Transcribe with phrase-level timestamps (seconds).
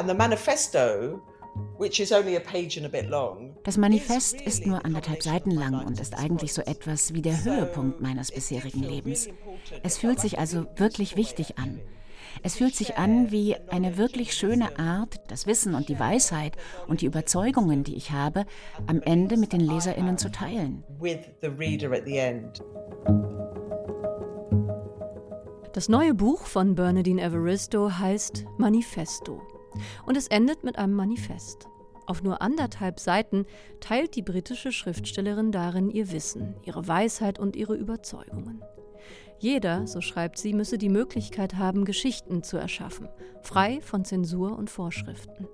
[0.00, 1.20] And the manifesto
[3.64, 8.00] das Manifest ist nur anderthalb Seiten lang und ist eigentlich so etwas wie der Höhepunkt
[8.00, 9.28] meines bisherigen Lebens.
[9.82, 11.80] Es fühlt sich also wirklich wichtig an.
[12.42, 16.56] Es fühlt sich an wie eine wirklich schöne Art, das Wissen und die Weisheit
[16.86, 18.46] und die Überzeugungen, die ich habe,
[18.86, 20.82] am Ende mit den Leserinnen zu teilen.
[25.72, 29.40] Das neue Buch von Bernadine Evaristo heißt Manifesto.
[30.06, 31.68] Und es endet mit einem Manifest.
[32.06, 33.46] Auf nur anderthalb Seiten
[33.78, 38.62] teilt die britische Schriftstellerin darin ihr Wissen, ihre Weisheit und ihre Überzeugungen.
[39.38, 43.08] Jeder, so schreibt sie, müsse die Möglichkeit haben, Geschichten zu erschaffen,
[43.42, 45.48] frei von Zensur und Vorschriften.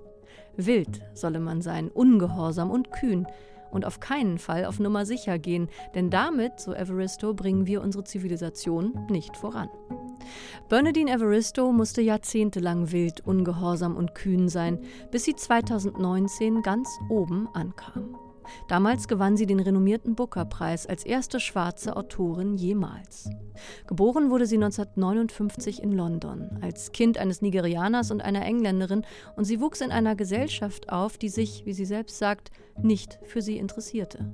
[0.56, 3.26] Wild solle man sein, ungehorsam und kühn,
[3.70, 8.04] und auf keinen Fall auf Nummer sicher gehen, denn damit, so Evaristo, bringen wir unsere
[8.04, 9.68] Zivilisation nicht voran.
[10.68, 18.25] Bernadine Evaristo musste jahrzehntelang wild, ungehorsam und kühn sein, bis sie 2019 ganz oben ankam.
[18.68, 23.30] Damals gewann sie den renommierten Booker-Preis als erste schwarze Autorin jemals.
[23.86, 29.04] Geboren wurde sie 1959 in London, als Kind eines Nigerianers und einer Engländerin,
[29.36, 33.42] und sie wuchs in einer Gesellschaft auf, die sich, wie sie selbst sagt, nicht für
[33.42, 34.32] sie interessierte.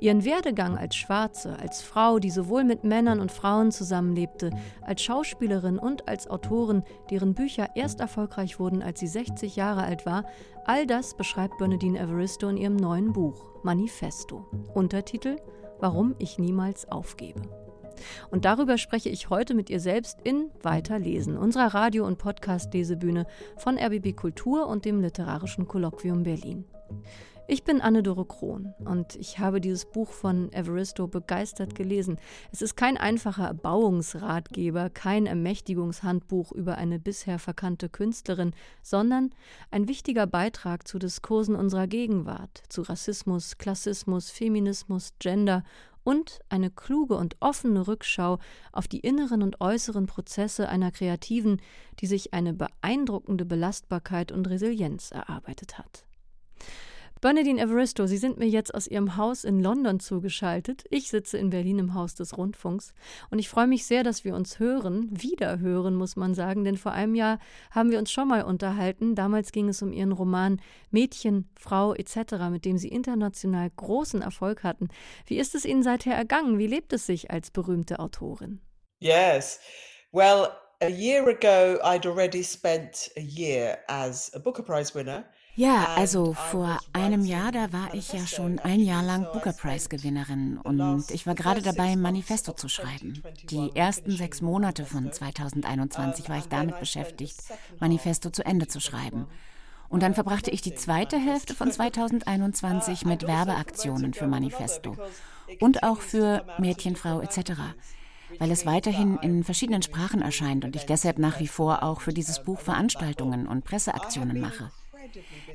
[0.00, 4.50] Ihren Werdegang als Schwarze, als Frau, die sowohl mit Männern und Frauen zusammenlebte,
[4.82, 10.06] als Schauspielerin und als Autorin, deren Bücher erst erfolgreich wurden, als sie 60 Jahre alt
[10.06, 10.24] war,
[10.64, 14.44] all das beschreibt Bernadine Evaristo in ihrem neuen Buch Manifesto.
[14.74, 15.36] Untertitel
[15.80, 17.42] Warum ich niemals aufgebe.
[18.30, 23.78] Und darüber spreche ich heute mit ihr selbst in Weiterlesen, unserer Radio- und Podcast-Lesebühne von
[23.78, 26.64] RBB Kultur und dem Literarischen Kolloquium Berlin.
[27.46, 32.18] Ich bin Anne-Dore Krohn und ich habe dieses Buch von Evaristo begeistert gelesen.
[32.52, 39.28] Es ist kein einfacher Erbauungsratgeber, kein Ermächtigungshandbuch über eine bisher verkannte Künstlerin, sondern
[39.70, 45.64] ein wichtiger Beitrag zu Diskursen unserer Gegenwart, zu Rassismus, Klassismus, Feminismus, Gender
[46.02, 48.38] und eine kluge und offene Rückschau
[48.72, 51.60] auf die inneren und äußeren Prozesse einer Kreativen,
[52.00, 56.06] die sich eine beeindruckende Belastbarkeit und Resilienz erarbeitet hat.
[57.24, 60.84] Bernadine Evaristo, Sie sind mir jetzt aus Ihrem Haus in London zugeschaltet.
[60.90, 62.92] Ich sitze in Berlin im Haus des Rundfunks
[63.30, 66.76] und ich freue mich sehr, dass wir uns hören, wieder hören, muss man sagen, denn
[66.76, 67.38] vor einem Jahr
[67.70, 69.14] haben wir uns schon mal unterhalten.
[69.14, 74.62] Damals ging es um Ihren Roman Mädchen, Frau etc., mit dem Sie international großen Erfolg
[74.62, 74.88] hatten.
[75.24, 76.58] Wie ist es Ihnen seither ergangen?
[76.58, 78.60] Wie lebt es sich als berühmte Autorin?
[78.98, 79.60] Yes.
[80.12, 80.48] Well,
[80.82, 85.24] a year ago I'd already spent a year as a Booker Prize winner.
[85.56, 89.88] Ja, also vor einem Jahr, da war ich ja schon ein Jahr lang Booker Prize
[89.88, 93.22] Gewinnerin und ich war gerade dabei, Manifesto zu schreiben.
[93.50, 97.36] Die ersten sechs Monate von 2021 war ich damit beschäftigt,
[97.78, 99.26] Manifesto zu Ende zu schreiben.
[99.88, 104.96] Und dann verbrachte ich die zweite Hälfte von 2021 mit Werbeaktionen für Manifesto
[105.60, 107.52] und auch für Mädchenfrau etc
[108.38, 112.12] weil es weiterhin in verschiedenen Sprachen erscheint und ich deshalb nach wie vor auch für
[112.12, 114.70] dieses Buch Veranstaltungen und Presseaktionen mache.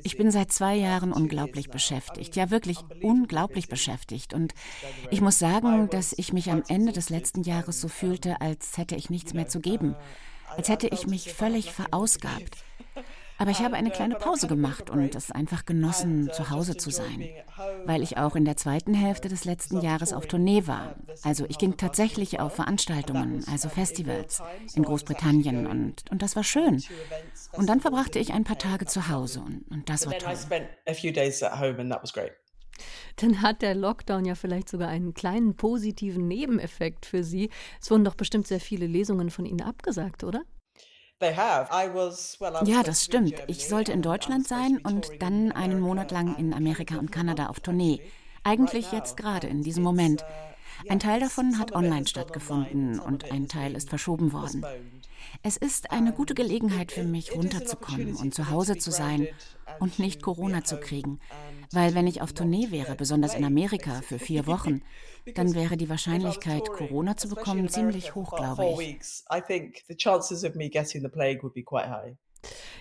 [0.03, 4.33] Ich bin seit zwei Jahren unglaublich beschäftigt, ja wirklich unglaublich beschäftigt.
[4.33, 4.53] Und
[5.11, 8.95] ich muss sagen, dass ich mich am Ende des letzten Jahres so fühlte, als hätte
[8.95, 9.95] ich nichts mehr zu geben,
[10.55, 12.63] als hätte ich mich völlig verausgabt.
[13.39, 17.29] Aber ich habe eine kleine Pause gemacht und es einfach genossen, zu Hause zu sein,
[17.85, 20.95] weil ich auch in der zweiten Hälfte des letzten Jahres auf Tournee war.
[21.23, 24.43] Also ich ging tatsächlich auf Veranstaltungen, also Festivals
[24.75, 26.83] in Großbritannien und, und das war schön.
[27.53, 30.37] Und dann verbrachte ich ein paar Tage zu Hause und, und das war toll.
[33.15, 37.49] Dann hat der Lockdown ja vielleicht sogar einen kleinen positiven Nebeneffekt für Sie.
[37.81, 40.43] Es wurden doch bestimmt sehr viele Lesungen von Ihnen abgesagt, oder?
[42.61, 43.43] Ja, das stimmt.
[43.47, 47.59] Ich sollte in Deutschland sein und dann einen Monat lang in Amerika und Kanada auf
[47.59, 48.01] Tournee.
[48.43, 50.25] Eigentlich jetzt gerade in diesem Moment.
[50.87, 54.65] Ein Teil davon hat online stattgefunden und ein Teil ist verschoben worden.
[55.43, 59.27] Es ist eine gute Gelegenheit für mich, runterzukommen und zu Hause zu sein
[59.79, 61.19] und nicht Corona zu kriegen.
[61.71, 64.81] Weil wenn ich auf Tournee wäre, besonders in Amerika, für vier Wochen,
[65.35, 68.99] dann wäre die Wahrscheinlichkeit, Corona zu bekommen, ziemlich hoch, glaube ich.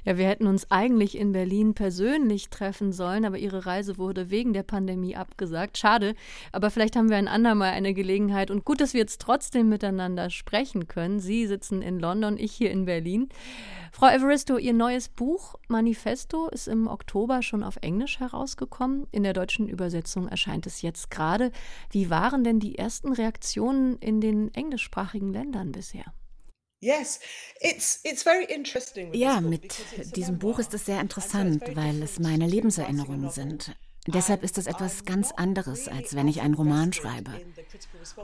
[0.05, 4.53] Ja, wir hätten uns eigentlich in Berlin persönlich treffen sollen, aber ihre Reise wurde wegen
[4.53, 5.79] der Pandemie abgesagt.
[5.79, 6.15] Schade,
[6.53, 10.31] aber vielleicht haben wir ein andermal eine Gelegenheit und gut, dass wir jetzt trotzdem miteinander
[10.31, 11.21] sprechen können.
[11.21, 13.29] Sie sitzen in London, ich hier in Berlin.
[13.93, 19.07] Frau Evaristo, Ihr neues Buch Manifesto ist im Oktober schon auf Englisch herausgekommen.
[19.11, 21.51] In der deutschen Übersetzung erscheint es jetzt gerade.
[21.91, 26.05] Wie waren denn die ersten Reaktionen in den englischsprachigen Ländern bisher?
[29.13, 33.75] Ja, mit diesem Buch ist es sehr interessant, weil es meine Lebenserinnerungen sind.
[34.07, 37.33] Deshalb ist es etwas ganz anderes, als wenn ich einen Roman schreibe.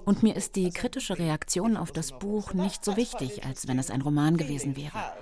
[0.04, 3.90] Und mir ist die kritische Reaktion auf das Buch nicht so wichtig, als wenn es
[3.90, 5.12] ein Roman gewesen wäre.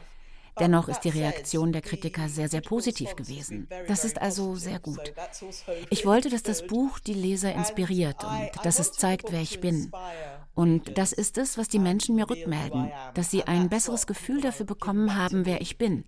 [0.61, 3.69] Dennoch ist die Reaktion der Kritiker sehr, sehr positiv gewesen.
[3.89, 5.15] Das ist also sehr gut.
[5.91, 9.91] Ich wollte, dass das Buch die Leser inspiriert und dass es zeigt, wer ich bin.
[10.55, 14.67] Und das ist es, was die Menschen mir rückmelden, dass sie ein besseres Gefühl dafür
[14.67, 16.05] bekommen haben, wer ich bin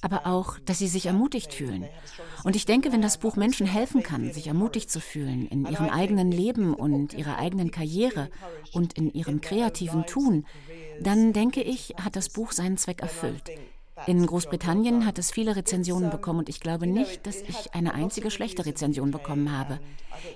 [0.00, 1.86] aber auch, dass sie sich ermutigt fühlen.
[2.44, 5.88] Und ich denke, wenn das Buch Menschen helfen kann, sich ermutigt zu fühlen in ihrem
[5.88, 8.28] eigenen Leben und ihrer eigenen Karriere
[8.72, 10.46] und in ihrem kreativen Tun,
[11.00, 13.50] dann denke ich, hat das Buch seinen Zweck erfüllt.
[14.06, 18.30] In Großbritannien hat es viele Rezensionen bekommen und ich glaube nicht, dass ich eine einzige
[18.30, 19.80] schlechte Rezension bekommen habe.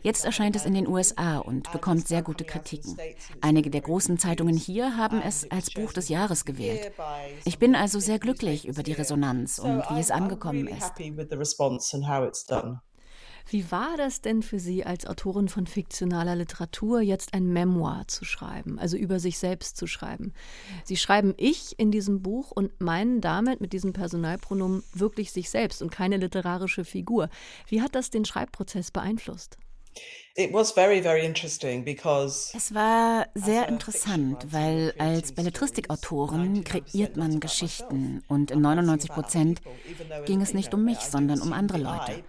[0.03, 2.97] Jetzt erscheint es in den USA und bekommt sehr gute Kritiken.
[3.41, 6.93] Einige der großen Zeitungen hier haben es als Buch des Jahres gewählt.
[7.45, 10.93] Ich bin also sehr glücklich über die Resonanz und wie es angekommen ist.
[13.51, 18.25] Wie war das denn für Sie als Autorin von fiktionaler Literatur, jetzt ein Memoir zu
[18.25, 20.33] schreiben, also über sich selbst zu schreiben?
[20.85, 25.83] Sie schreiben ich in diesem Buch und meinen damit mit diesem Personalpronomen wirklich sich selbst
[25.83, 27.29] und keine literarische Figur.
[27.67, 29.59] Wie hat das den Schreibprozess beeinflusst?
[32.55, 39.61] Es war sehr interessant, weil als Belletristikautorin kreiert man Geschichten und in 99 Prozent
[40.27, 42.23] ging es nicht um mich, sondern um andere Leute.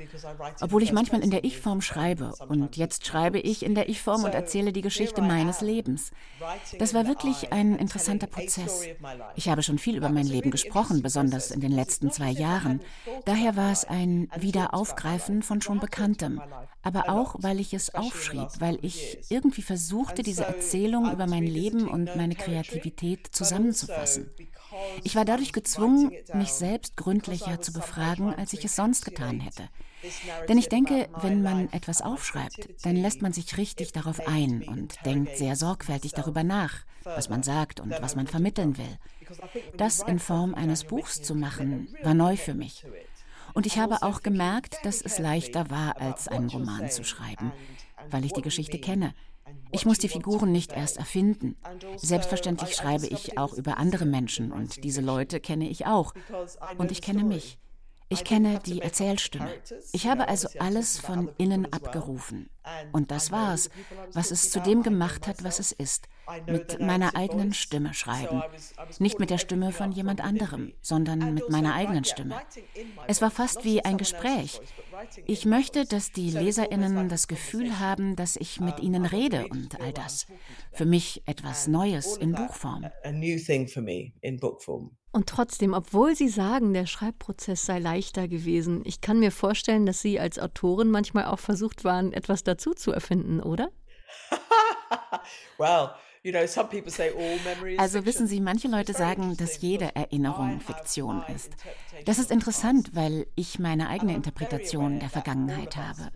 [0.62, 4.34] Obwohl ich manchmal in der Ich-Form schreibe und jetzt schreibe ich in der Ich-Form und
[4.34, 6.12] erzähle die Geschichte meines Lebens.
[6.80, 8.88] Das war wirklich ein interessanter Prozess.
[9.36, 12.82] Ich habe schon viel über mein Leben gesprochen, besonders in den letzten zwei Jahren.
[13.26, 16.42] Daher war es ein Wiederaufgreifen von schon Bekanntem,
[16.83, 21.88] aber auch, weil ich es aufschrieb, weil ich irgendwie versuchte, diese Erzählung über mein Leben
[21.88, 24.30] und meine Kreativität zusammenzufassen.
[25.04, 29.63] Ich war dadurch gezwungen, mich selbst gründlicher zu befragen, als ich es sonst getan hätte.
[30.48, 34.95] Denn ich denke, wenn man etwas aufschreibt, dann lässt man sich richtig darauf ein und
[35.06, 36.74] denkt sehr sorgfältig darüber nach,
[37.04, 38.98] was man sagt und was man vermitteln will.
[39.77, 42.86] Das in Form eines Buchs zu machen, war neu für mich.
[43.53, 47.51] Und ich habe auch gemerkt, dass es leichter war, als einen Roman zu schreiben,
[48.09, 49.13] weil ich die Geschichte kenne.
[49.71, 51.56] Ich muss die Figuren nicht erst erfinden.
[51.98, 56.13] Selbstverständlich schreibe ich auch über andere Menschen und diese Leute kenne ich auch.
[56.77, 57.57] Und ich kenne mich.
[58.12, 59.50] Ich kenne die Erzählstimme.
[59.94, 62.50] Ich habe also alles von innen abgerufen.
[62.92, 63.69] Und das war es,
[64.13, 66.10] was es zu dem gemacht hat, was es ist.
[66.46, 68.44] Mit meiner eigenen Stimme schreiben.
[69.00, 72.40] Nicht mit der Stimme von jemand anderem, sondern mit meiner eigenen Stimme.
[73.08, 74.60] Es war fast wie ein Gespräch.
[75.25, 79.94] Ich möchte, dass die Leserinnen das Gefühl haben, dass ich mit ihnen rede und all
[79.94, 80.28] das.
[80.74, 82.90] Für mich etwas Neues in Buchform.
[85.13, 90.02] Und trotzdem, obwohl Sie sagen, der Schreibprozess sei leichter gewesen, ich kann mir vorstellen, dass
[90.02, 93.72] Sie als Autorin manchmal auch versucht waren, etwas dazu zu erfinden, oder?
[95.58, 95.90] well,
[97.78, 101.50] also wissen Sie, manche Leute sagen, dass jede Erinnerung Fiktion ist.
[102.06, 106.12] Das ist interessant, weil ich meine eigene Interpretation der Vergangenheit habe.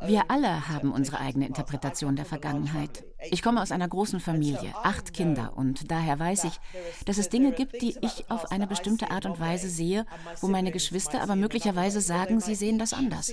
[0.00, 3.04] Wir alle haben unsere eigene Interpretation der Vergangenheit.
[3.30, 6.60] Ich komme aus einer großen Familie, acht Kinder, und daher weiß ich,
[7.04, 10.06] dass es Dinge gibt, die ich auf eine bestimmte Art und Weise sehe,
[10.40, 13.32] wo meine Geschwister aber möglicherweise sagen, sie sehen das anders.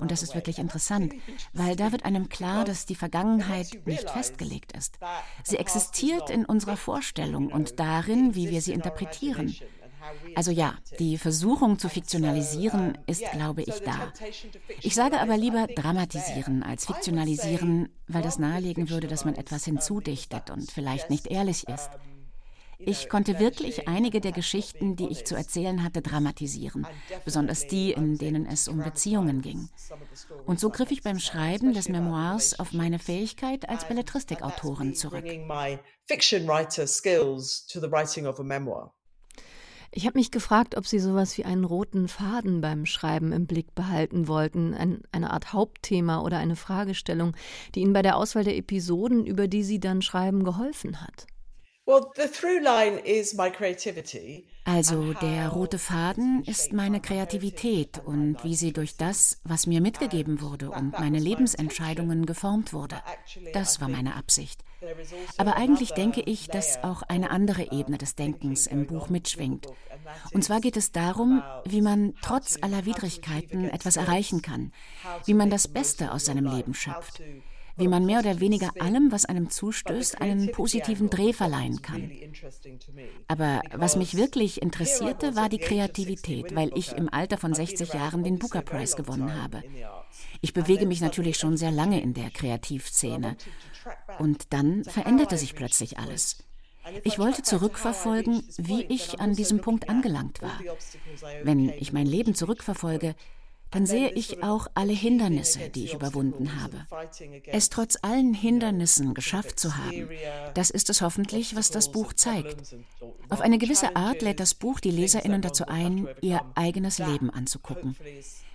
[0.00, 1.14] Und das ist wirklich interessant,
[1.52, 4.98] weil da wird einem klar, dass die Vergangenheit nicht festgelegt ist.
[5.44, 9.54] Sie existiert in unserer Vorstellung und darin, wie wir sie interpretieren.
[10.34, 14.12] Also ja, die Versuchung zu fiktionalisieren ist, glaube ich, da.
[14.82, 20.50] Ich sage aber lieber dramatisieren als fiktionalisieren, weil das nahelegen würde, dass man etwas hinzudichtet
[20.50, 21.90] und vielleicht nicht ehrlich ist.
[22.86, 26.86] Ich konnte wirklich einige der Geschichten, die ich zu erzählen hatte, dramatisieren,
[27.24, 29.68] besonders die, in denen es um Beziehungen ging.
[30.46, 35.24] Und so griff ich beim Schreiben des Memoirs auf meine Fähigkeit als Belletristikautorin zurück.
[39.96, 43.76] Ich habe mich gefragt, ob Sie sowas wie einen roten Faden beim Schreiben im Blick
[43.76, 47.36] behalten wollten, ein, eine Art Hauptthema oder eine Fragestellung,
[47.76, 51.28] die Ihnen bei der Auswahl der Episoden, über die Sie dann schreiben, geholfen hat.
[54.64, 60.40] Also der rote Faden ist meine Kreativität und wie sie durch das, was mir mitgegeben
[60.40, 63.02] wurde und meine Lebensentscheidungen geformt wurde.
[63.52, 64.64] Das war meine Absicht.
[65.36, 69.66] Aber eigentlich denke ich, dass auch eine andere Ebene des Denkens im Buch mitschwingt.
[70.32, 74.72] Und zwar geht es darum, wie man trotz aller Widrigkeiten etwas erreichen kann,
[75.26, 77.20] wie man das Beste aus seinem Leben schöpft
[77.76, 82.10] wie man mehr oder weniger allem, was einem zustößt, einen positiven Dreh verleihen kann.
[83.28, 88.24] Aber was mich wirklich interessierte, war die Kreativität, weil ich im Alter von 60 Jahren
[88.24, 89.62] den Booker Prize gewonnen habe.
[90.40, 93.36] Ich bewege mich natürlich schon sehr lange in der Kreativszene.
[94.18, 96.38] Und dann veränderte sich plötzlich alles.
[97.02, 100.60] Ich wollte zurückverfolgen, wie ich an diesem Punkt angelangt war.
[101.42, 103.14] Wenn ich mein Leben zurückverfolge,
[103.74, 106.86] dann sehe ich auch alle Hindernisse, die ich überwunden habe.
[107.46, 110.08] Es trotz allen Hindernissen geschafft zu haben,
[110.54, 112.76] das ist es hoffentlich, was das Buch zeigt.
[113.28, 117.96] Auf eine gewisse Art lädt das Buch die Leserinnen dazu ein, ihr eigenes Leben anzugucken.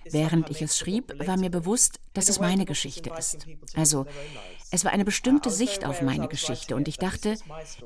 [0.04, 3.46] Während ich es schrieb, war mir bewusst, dass es meine Geschichte ist.
[3.74, 4.06] Also,
[4.70, 7.36] es war eine bestimmte Sicht auf meine Geschichte und ich dachte,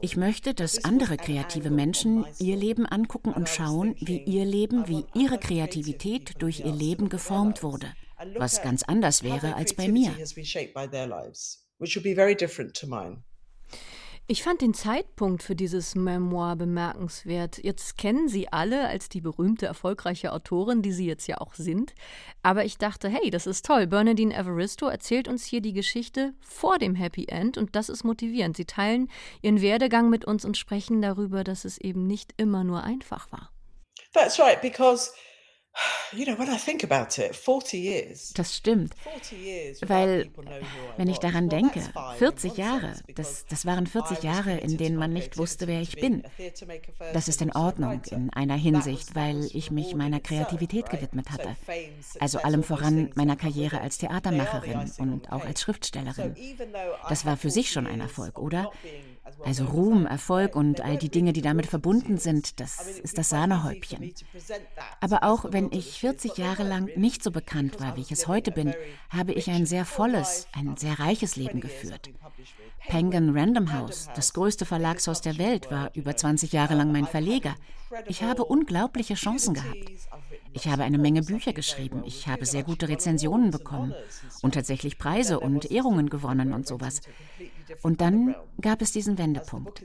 [0.03, 5.05] ich möchte, dass andere kreative Menschen ihr Leben angucken und schauen, wie ihr Leben, wie
[5.15, 7.93] ihre Kreativität durch ihr Leben geformt wurde,
[8.37, 10.15] was ganz anders wäre als bei mir.
[14.27, 17.63] Ich fand den Zeitpunkt für dieses Memoir bemerkenswert.
[17.63, 21.95] Jetzt kennen Sie alle als die berühmte, erfolgreiche Autorin, die Sie jetzt ja auch sind.
[22.43, 23.87] Aber ich dachte, hey, das ist toll.
[23.87, 28.57] Bernadine Evaristo erzählt uns hier die Geschichte vor dem Happy End und das ist motivierend.
[28.57, 29.11] Sie teilen
[29.43, 33.51] Ihren Werdegang mit uns und sprechen darüber, dass es eben nicht immer nur einfach war.
[34.15, 35.13] That's right, because
[38.35, 38.95] das stimmt.
[39.83, 40.31] Weil,
[40.97, 41.83] wenn ich daran denke,
[42.19, 46.23] 40 Jahre, das, das waren 40 Jahre, in denen man nicht wusste, wer ich bin.
[47.13, 51.57] Das ist in Ordnung in einer Hinsicht, weil ich mich meiner Kreativität gewidmet hatte.
[52.21, 56.35] Also allem voran meiner Karriere als Theatermacherin und auch als Schriftstellerin.
[57.09, 58.71] Das war für sich schon ein Erfolg, oder?
[59.45, 64.13] Also Ruhm, Erfolg und all die Dinge, die damit verbunden sind, das ist das Sahnehäubchen.
[65.01, 68.51] Aber auch wenn ich 40 Jahre lang nicht so bekannt war, wie ich es heute
[68.51, 68.75] bin,
[69.11, 72.11] habe ich ein sehr volles, ein sehr reiches Leben geführt.
[72.89, 77.55] Penguin Random House, das größte Verlagshaus der Welt, war über 20 Jahre lang mein Verleger.
[78.07, 79.91] Ich habe unglaubliche Chancen gehabt.
[80.53, 83.93] Ich habe eine Menge Bücher geschrieben, ich habe sehr gute Rezensionen bekommen
[84.43, 87.01] und tatsächlich Preise und Ehrungen gewonnen und sowas.
[87.83, 89.83] Und dann gab es diesen Wendepunkt.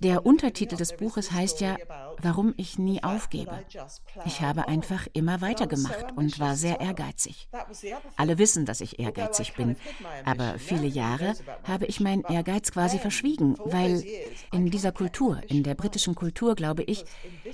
[0.00, 1.76] Der Untertitel des Buches heißt ja,
[2.20, 3.64] warum ich nie aufgebe.
[4.26, 7.48] Ich habe einfach immer weitergemacht und war sehr ehrgeizig.
[8.16, 9.76] Alle wissen, dass ich ehrgeizig bin,
[10.24, 11.34] aber viele Jahre
[11.64, 14.04] habe ich meinen Ehrgeiz quasi verschwiegen, weil
[14.52, 17.04] in dieser Kultur, in der britischen Kultur, glaube ich,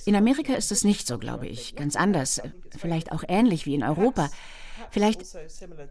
[0.04, 2.40] in Amerika ist es nicht so, glaube ich, ganz anders,
[2.76, 4.30] vielleicht auch ähnlich wie in Europa.
[4.90, 5.22] Vielleicht,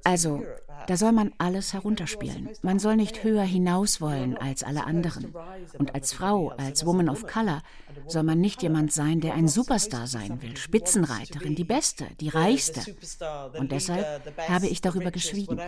[0.03, 0.43] also,
[0.88, 2.50] da soll man alles herunterspielen.
[2.62, 5.34] Man soll nicht höher hinaus wollen als alle anderen.
[5.77, 7.62] Und als Frau, als Woman of Color,
[8.07, 12.95] soll man nicht jemand sein, der ein Superstar sein will, Spitzenreiterin, die Beste, die Reichste.
[13.57, 14.05] Und deshalb
[14.48, 15.60] habe ich darüber geschwiegen.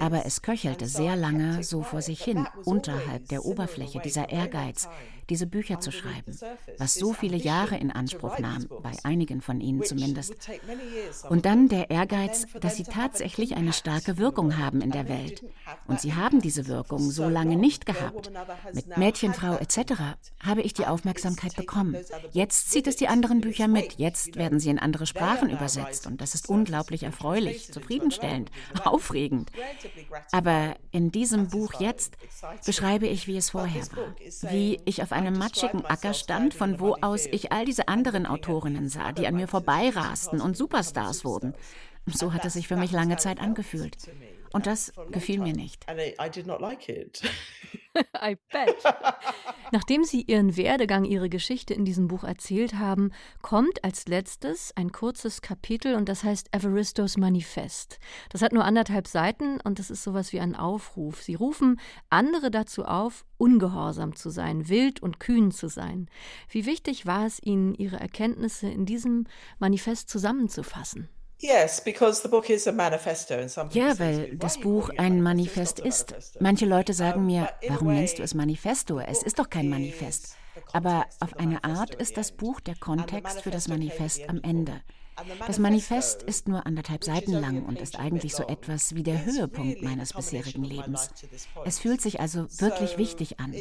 [0.00, 4.88] Aber es köchelte sehr lange so vor sich hin, unterhalb der Oberfläche, dieser Ehrgeiz,
[5.30, 6.36] diese Bücher zu schreiben,
[6.78, 10.34] was so viele Jahre in Anspruch nahm, bei einigen von ihnen zumindest.
[11.28, 15.44] Und dann der Ehrgeiz, dass sie tatsächlich eine starke Wirkung haben in der Welt.
[15.86, 18.30] Und sie haben diese Wirkung so lange nicht gehabt.
[18.72, 20.16] Mit Mädchenfrau etc.
[20.40, 21.96] habe ich die Aufmerksamkeit bekommen.
[22.32, 23.94] Jetzt zieht es die anderen Bücher mit.
[23.98, 26.06] Jetzt werden sie in andere Sprachen übersetzt.
[26.06, 28.50] Und das ist unglaublich erfreulich, zufriedenstellend,
[28.84, 29.50] aufregend.
[30.32, 32.16] Aber in diesem Buch jetzt
[32.64, 34.52] beschreibe ich, wie es vorher war.
[34.52, 38.88] Wie ich auf einem matschigen Acker stand, von wo aus ich all diese anderen Autorinnen
[38.88, 41.54] sah, die an mir vorbeirasten und Superstars wurden.
[42.06, 43.96] So hat es sich für mich lange Zeit angefühlt.
[44.52, 45.88] Und das gefiel mir nicht.
[48.22, 48.76] I bet.
[49.72, 53.12] Nachdem Sie Ihren Werdegang, Ihre Geschichte in diesem Buch erzählt haben,
[53.42, 57.98] kommt als letztes ein kurzes Kapitel und das heißt Everistos Manifest.
[58.30, 61.22] Das hat nur anderthalb Seiten und das ist sowas wie ein Aufruf.
[61.22, 66.08] Sie rufen andere dazu auf, ungehorsam zu sein, wild und kühn zu sein.
[66.48, 69.26] Wie wichtig war es Ihnen, Ihre Erkenntnisse in diesem
[69.58, 71.08] Manifest zusammenzufassen?
[73.70, 76.14] Ja, weil das Buch ein Manifest ist.
[76.40, 78.98] Manche Leute sagen mir, warum nennst du es Manifesto?
[78.98, 80.36] Es ist doch kein Manifest.
[80.72, 84.80] Aber auf eine Art ist das Buch der Kontext für das Manifest am Ende.
[85.46, 89.82] Das Manifest ist nur anderthalb Seiten lang und ist eigentlich so etwas wie der Höhepunkt
[89.82, 91.10] meines bisherigen Lebens.
[91.64, 93.54] Es fühlt sich also wirklich wichtig an.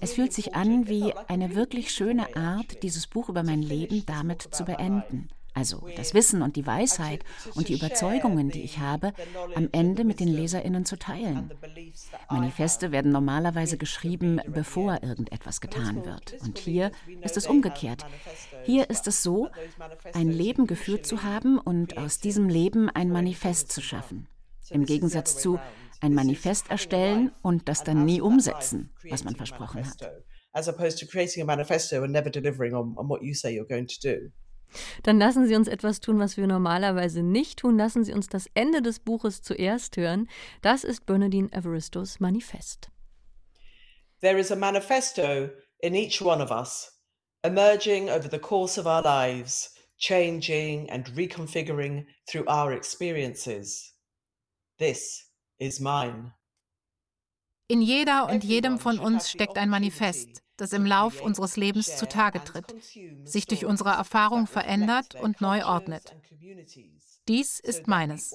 [0.00, 4.42] Es fühlt sich an wie eine wirklich schöne Art, dieses Buch über mein Leben damit
[4.52, 9.12] zu beenden also das Wissen und die Weisheit und die Überzeugungen, die ich habe,
[9.54, 11.50] am Ende mit den Leserinnen zu teilen.
[12.28, 16.36] Manifeste werden normalerweise geschrieben, bevor irgendetwas getan wird.
[16.42, 16.90] Und hier
[17.22, 18.04] ist es umgekehrt.
[18.64, 19.48] Hier ist es so,
[20.12, 24.26] ein Leben geführt zu haben und aus diesem Leben ein Manifest zu schaffen.
[24.70, 25.60] Im Gegensatz zu
[26.00, 30.12] ein Manifest erstellen und das dann nie umsetzen, was man versprochen hat.
[35.02, 37.76] Dann lassen Sie uns etwas tun, was wir normalerweise nicht tun.
[37.76, 40.28] Lassen Sie uns das Ende des Buches zuerst hören.
[40.62, 42.90] Das ist Bernadine Everistos Manifest.
[44.20, 45.50] There is a manifesto
[45.80, 46.90] in each one of us,
[47.42, 53.92] emerging over the course of our lives, changing and reconfiguring through our experiences.
[54.78, 55.28] This
[55.58, 56.32] is mine.
[57.68, 62.42] In jeder und jedem von uns steckt ein Manifest, das im Lauf unseres Lebens zutage
[62.44, 62.74] tritt,
[63.24, 66.14] sich durch unsere Erfahrung verändert und neu ordnet.
[67.28, 68.34] Dies ist meines.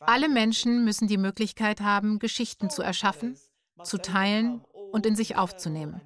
[0.00, 3.36] Alle Menschen müssen die Möglichkeit haben, Geschichten zu erschaffen,
[3.82, 6.00] zu teilen und in sich aufzunehmen.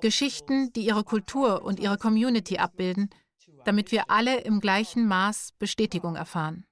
[0.00, 3.10] Geschichten, die ihre Kultur und ihre Community abbilden,
[3.64, 6.66] damit wir alle im gleichen Maß Bestätigung erfahren.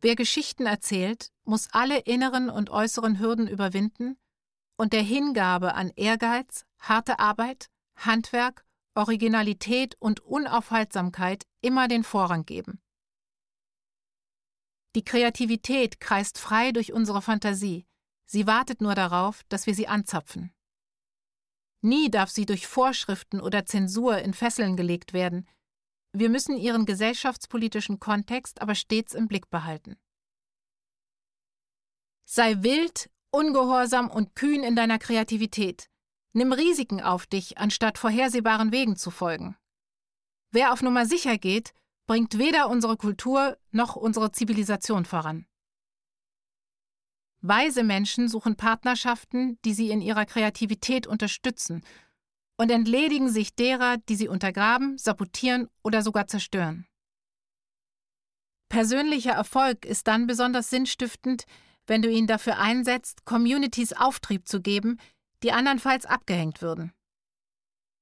[0.00, 4.16] Wer Geschichten erzählt, muss alle inneren und äußeren Hürden überwinden
[4.80, 12.80] und der Hingabe an Ehrgeiz, harte Arbeit, Handwerk, Originalität und Unaufhaltsamkeit immer den Vorrang geben.
[14.94, 17.86] Die Kreativität kreist frei durch unsere Fantasie,
[18.24, 20.50] sie wartet nur darauf, dass wir sie anzapfen.
[21.82, 25.46] Nie darf sie durch Vorschriften oder Zensur in Fesseln gelegt werden,
[26.12, 29.98] wir müssen ihren gesellschaftspolitischen Kontext aber stets im Blick behalten.
[32.24, 35.88] Sei wild, ungehorsam und kühn in deiner Kreativität.
[36.32, 39.56] Nimm Risiken auf dich, anstatt vorhersehbaren Wegen zu folgen.
[40.52, 41.72] Wer auf Nummer sicher geht,
[42.06, 45.46] bringt weder unsere Kultur noch unsere Zivilisation voran.
[47.40, 51.82] Weise Menschen suchen Partnerschaften, die sie in ihrer Kreativität unterstützen
[52.58, 56.86] und entledigen sich derer, die sie untergraben, sabotieren oder sogar zerstören.
[58.68, 61.44] Persönlicher Erfolg ist dann besonders sinnstiftend,
[61.90, 65.00] wenn du ihn dafür einsetzt, Communities Auftrieb zu geben,
[65.42, 66.92] die andernfalls abgehängt würden.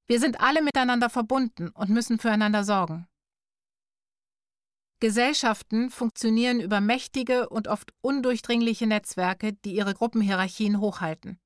[0.07, 3.09] Wir sind alle miteinander verbunden und müssen füreinander sorgen.
[5.01, 11.41] Gesellschaften funktionieren über mächtige und oft undurchdringliche Netzwerke, die ihre Gruppenhierarchien hochhalten.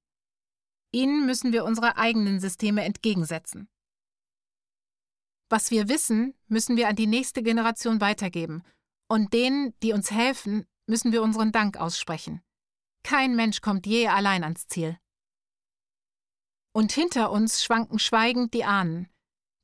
[0.90, 3.68] Ihnen müssen wir unsere eigenen Systeme entgegensetzen.
[5.48, 8.64] Was wir wissen, müssen wir an die nächste Generation weitergeben,
[9.06, 12.42] und denen, die uns helfen, müssen wir unseren Dank aussprechen.
[13.02, 14.98] Kein Mensch kommt je allein ans Ziel.
[16.72, 19.08] Und hinter uns schwanken schweigend die Ahnen,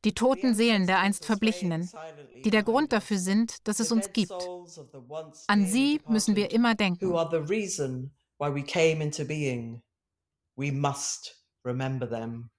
[0.05, 1.91] die toten Seelen der einst Verblichenen,
[2.45, 4.33] die der Grund dafür sind, dass es uns gibt.
[5.47, 7.11] An sie müssen wir immer denken.
[10.57, 12.51] We must remember them.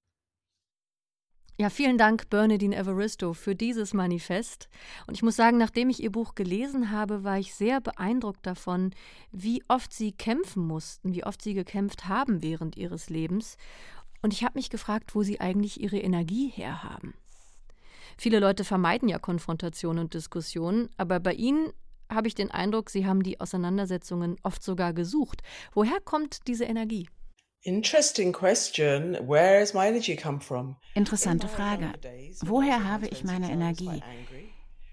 [1.60, 4.70] Ja, vielen Dank, Bernadine Evaristo, für dieses Manifest.
[5.06, 8.92] Und ich muss sagen, nachdem ich Ihr Buch gelesen habe, war ich sehr beeindruckt davon,
[9.30, 13.58] wie oft Sie kämpfen mussten, wie oft Sie gekämpft haben während Ihres Lebens.
[14.22, 17.12] Und ich habe mich gefragt, wo Sie eigentlich Ihre Energie herhaben.
[18.16, 21.74] Viele Leute vermeiden ja Konfrontation und Diskussionen, aber bei Ihnen
[22.08, 25.42] habe ich den Eindruck, Sie haben die Auseinandersetzungen oft sogar gesucht.
[25.74, 27.06] Woher kommt diese Energie?
[27.62, 29.16] Interesting question.
[29.26, 30.76] Where has my energy come from?
[30.94, 31.92] Interessante Frage.
[32.42, 34.02] Woher habe ich meine Energie?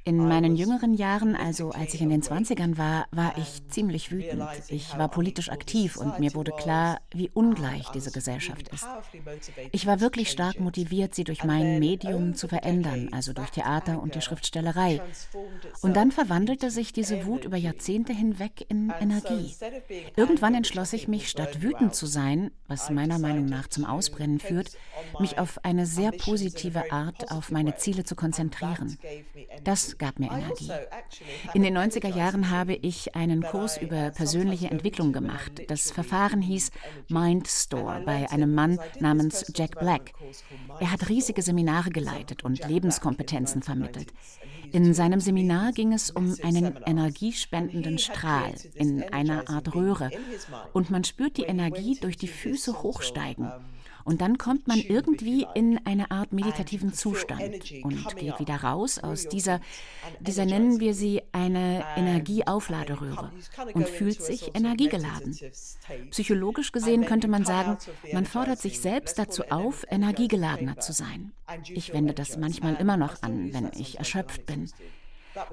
[0.07, 4.47] In meinen jüngeren Jahren, also als ich in den 20ern war, war ich ziemlich wütend.
[4.69, 8.87] Ich war politisch aktiv und mir wurde klar, wie ungleich diese Gesellschaft ist.
[9.73, 14.15] Ich war wirklich stark motiviert, sie durch mein Medium zu verändern, also durch Theater und
[14.15, 15.01] die Schriftstellerei.
[15.81, 19.57] Und dann verwandelte sich diese Wut über Jahrzehnte hinweg in Energie.
[20.15, 24.71] Irgendwann entschloss ich mich, statt wütend zu sein, was meiner Meinung nach zum Ausbrennen führt,
[25.19, 28.97] mich auf eine sehr positive Art auf meine Ziele zu konzentrieren.
[29.65, 30.71] Das gab mir Energie.
[31.53, 35.63] In den 90er Jahren habe ich einen Kurs über persönliche Entwicklung gemacht.
[35.67, 36.71] Das Verfahren hieß
[37.09, 40.13] Mind Store bei einem Mann namens Jack Black.
[40.79, 44.13] Er hat riesige Seminare geleitet und Lebenskompetenzen vermittelt.
[44.71, 50.11] In seinem Seminar ging es um einen energiespendenden Strahl in einer Art Röhre
[50.73, 53.51] und man spürt die Energie durch die Füße hochsteigen.
[54.07, 59.27] Und dann kommt man irgendwie in eine Art meditativen Zustand und geht wieder raus aus
[59.27, 59.59] dieser,
[60.21, 63.33] dieser nennen wir sie eine Energieaufladeröhre
[63.73, 65.37] und fühlt sich energiegeladen.
[66.11, 67.77] Psychologisch gesehen könnte man sagen,
[68.13, 71.33] man fordert sich selbst dazu auf, energiegeladener zu sein.
[71.67, 74.69] Ich wende das manchmal immer noch an, wenn ich erschöpft bin.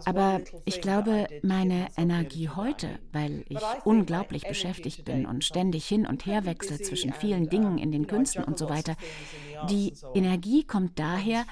[0.04, 6.26] Aber ich glaube, meine Energie heute, weil ich unglaublich beschäftigt bin und ständig hin und
[6.26, 8.96] her wechsle zwischen vielen Dingen in den Künsten und so weiter,
[9.70, 11.44] die Energie kommt daher,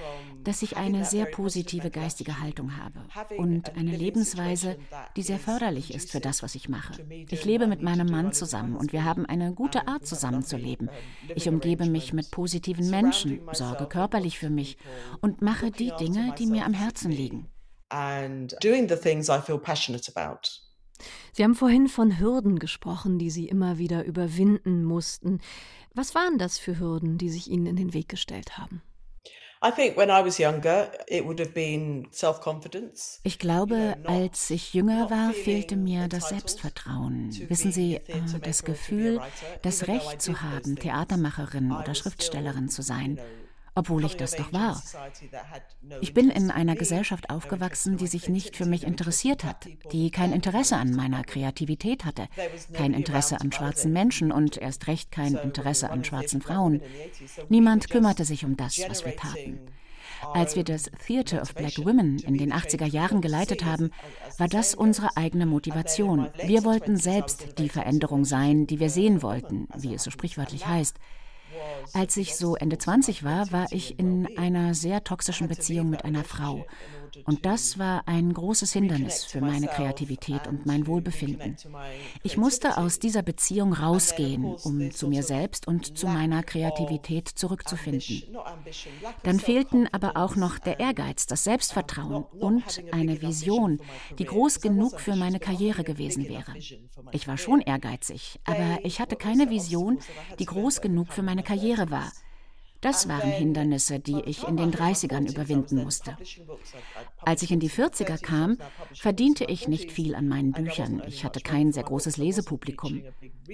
[0.44, 3.00] dass ich eine sehr positive geistige Haltung habe
[3.36, 4.76] und eine Lebensweise,
[5.16, 7.02] die sehr förderlich ist für das, was ich mache.
[7.28, 10.90] Ich lebe mit meinem Mann zusammen und wir haben eine gute Art zusammenzuleben.
[11.34, 14.76] Ich umgebe mich mit positiven Menschen, sorge körperlich für mich
[15.20, 17.51] und mache die Dinge, die mir am Herzen liegen.
[21.32, 25.40] Sie haben vorhin von Hürden gesprochen, die Sie immer wieder überwinden mussten.
[25.94, 28.82] Was waren das für Hürden, die sich Ihnen in den Weg gestellt haben?
[33.22, 37.30] Ich glaube, als ich jünger war, fehlte mir das Selbstvertrauen.
[37.48, 39.20] Wissen Sie, äh, das Gefühl,
[39.62, 43.20] das Recht zu haben, Theatermacherin oder Schriftstellerin zu sein
[43.74, 44.82] obwohl ich das doch war.
[46.00, 50.32] Ich bin in einer Gesellschaft aufgewachsen, die sich nicht für mich interessiert hat, die kein
[50.32, 52.28] Interesse an meiner Kreativität hatte,
[52.72, 56.82] kein Interesse an schwarzen Menschen und erst recht kein Interesse an schwarzen Frauen.
[57.48, 59.60] Niemand kümmerte sich um das, was wir taten.
[60.34, 63.90] Als wir das Theater of Black Women in den 80er Jahren geleitet haben,
[64.38, 66.28] war das unsere eigene Motivation.
[66.44, 70.96] Wir wollten selbst die Veränderung sein, die wir sehen wollten, wie es so sprichwörtlich heißt.
[71.92, 76.24] Als ich so Ende 20 war, war ich in einer sehr toxischen Beziehung mit einer
[76.24, 76.66] Frau.
[77.24, 81.56] Und das war ein großes Hindernis für meine Kreativität und mein Wohlbefinden.
[82.22, 88.22] Ich musste aus dieser Beziehung rausgehen, um zu mir selbst und zu meiner Kreativität zurückzufinden.
[89.22, 93.80] Dann fehlten aber auch noch der Ehrgeiz, das Selbstvertrauen und eine Vision,
[94.18, 96.54] die groß genug für meine Karriere gewesen wäre.
[97.12, 99.98] Ich war schon ehrgeizig, aber ich hatte keine Vision,
[100.38, 102.12] die groß genug für meine Karriere war.
[102.82, 106.16] Das waren Hindernisse, die ich in den 30ern überwinden musste.
[107.24, 108.58] Als ich in die 40er kam,
[108.92, 111.00] verdiente ich nicht viel an meinen Büchern.
[111.06, 113.04] Ich hatte kein sehr großes Lesepublikum.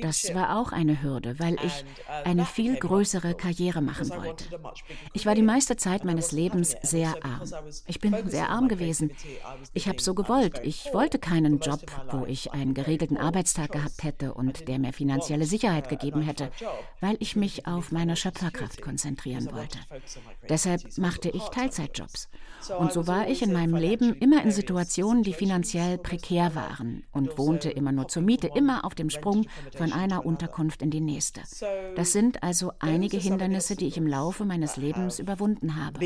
[0.00, 1.84] Das war auch eine Hürde, weil ich
[2.24, 4.44] eine viel größere Karriere machen wollte.
[5.12, 7.42] Ich war die meiste Zeit meines Lebens sehr arm.
[7.86, 9.10] Ich bin sehr arm gewesen.
[9.74, 10.58] Ich habe so gewollt.
[10.64, 15.44] Ich wollte keinen Job, wo ich einen geregelten Arbeitstag gehabt hätte und der mir finanzielle
[15.44, 16.50] Sicherheit gegeben hätte,
[17.00, 19.78] weil ich mich auf meine Schöpferkraft konzentrierte konzentrieren wollte.
[20.48, 22.28] Deshalb machte ich Teilzeitjobs.
[22.78, 27.38] Und so war ich in meinem Leben immer in Situationen, die finanziell prekär waren und
[27.38, 31.42] wohnte immer nur zur Miete, immer auf dem Sprung von einer Unterkunft in die nächste.
[31.96, 35.98] Das sind also einige Hindernisse, die ich im Laufe meines Lebens überwunden habe.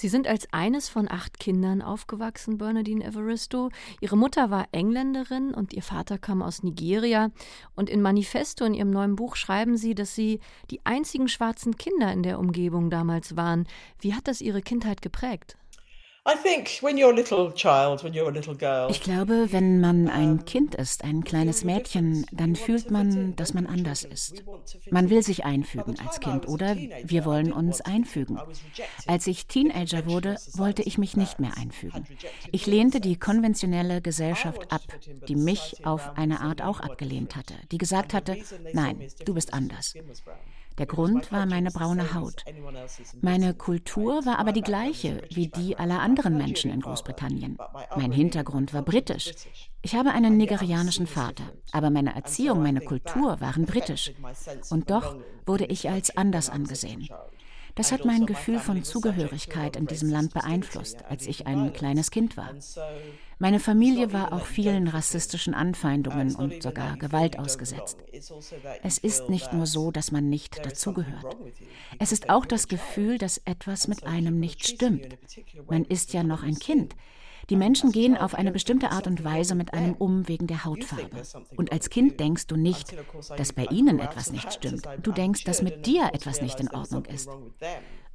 [0.00, 3.68] Sie sind als eines von acht Kindern aufgewachsen, Bernadine Evaristo.
[4.00, 7.30] Ihre Mutter war Engländerin und ihr Vater kam aus Nigeria.
[7.74, 12.10] Und in Manifesto in ihrem neuen Buch schreiben Sie, dass Sie die einzigen schwarzen Kinder
[12.14, 13.68] in der Umgebung damals waren.
[13.98, 15.58] Wie hat das Ihre Kindheit geprägt?
[18.90, 23.66] Ich glaube, wenn man ein Kind ist, ein kleines Mädchen, dann fühlt man, dass man
[23.66, 24.44] anders ist.
[24.90, 28.38] Man will sich einfügen als Kind oder wir wollen uns einfügen.
[29.06, 32.06] Als ich Teenager wurde, wollte ich mich nicht mehr einfügen.
[32.52, 34.82] Ich lehnte die konventionelle Gesellschaft ab,
[35.26, 38.36] die mich auf eine Art auch abgelehnt hatte, die gesagt hatte,
[38.74, 39.94] nein, du bist anders.
[40.80, 42.42] Der Grund war meine braune Haut.
[43.20, 47.58] Meine Kultur war aber die gleiche wie die aller anderen Menschen in Großbritannien.
[47.96, 49.34] Mein Hintergrund war britisch.
[49.82, 54.12] Ich habe einen nigerianischen Vater, aber meine Erziehung, meine Kultur waren britisch.
[54.70, 57.10] Und doch wurde ich als anders angesehen.
[57.74, 62.38] Das hat mein Gefühl von Zugehörigkeit in diesem Land beeinflusst, als ich ein kleines Kind
[62.38, 62.54] war.
[63.42, 67.96] Meine Familie war auch vielen rassistischen Anfeindungen und sogar Gewalt ausgesetzt.
[68.82, 71.38] Es ist nicht nur so, dass man nicht dazugehört.
[71.98, 75.16] Es ist auch das Gefühl, dass etwas mit einem nicht stimmt.
[75.70, 76.94] Man ist ja noch ein Kind.
[77.48, 81.22] Die Menschen gehen auf eine bestimmte Art und Weise mit einem um wegen der Hautfarbe.
[81.56, 82.94] Und als Kind denkst du nicht,
[83.38, 84.86] dass bei ihnen etwas nicht stimmt.
[85.02, 87.30] Du denkst, dass mit dir etwas nicht in Ordnung ist.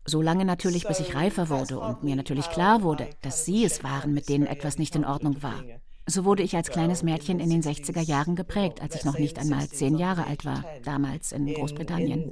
[0.05, 3.83] So lange natürlich, bis ich reifer wurde und mir natürlich klar wurde, dass sie es
[3.83, 5.63] waren, mit denen etwas nicht in Ordnung war.
[6.07, 9.39] So wurde ich als kleines Mädchen in den 60er Jahren geprägt, als ich noch nicht
[9.39, 12.31] einmal zehn Jahre alt war, damals in Großbritannien.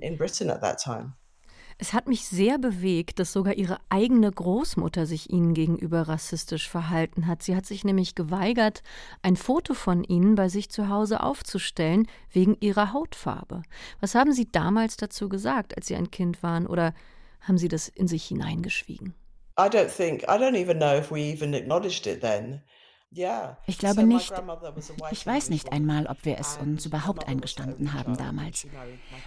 [1.80, 7.26] Es hat mich sehr bewegt, dass sogar ihre eigene Großmutter sich ihnen gegenüber rassistisch verhalten
[7.26, 7.42] hat.
[7.42, 8.84] Sie hat sich nämlich geweigert,
[9.24, 13.64] ein Foto von ihnen bei sich zu Hause aufzustellen, wegen ihrer Hautfarbe.
[14.00, 16.68] Was haben Sie damals dazu gesagt, als Sie ein Kind waren?
[16.68, 16.94] Oder
[17.44, 19.14] haben Sie das in sich hineingeschwiegen?
[19.60, 22.62] I don't think, I don't even know if we even acknowledged it then.
[23.68, 24.34] Ich glaube nicht.
[25.12, 28.66] Ich weiß nicht einmal, ob wir es uns überhaupt eingestanden haben damals.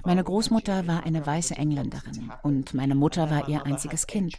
[0.05, 4.37] Meine Großmutter war eine weiße Engländerin und meine Mutter war ihr einziges Kind.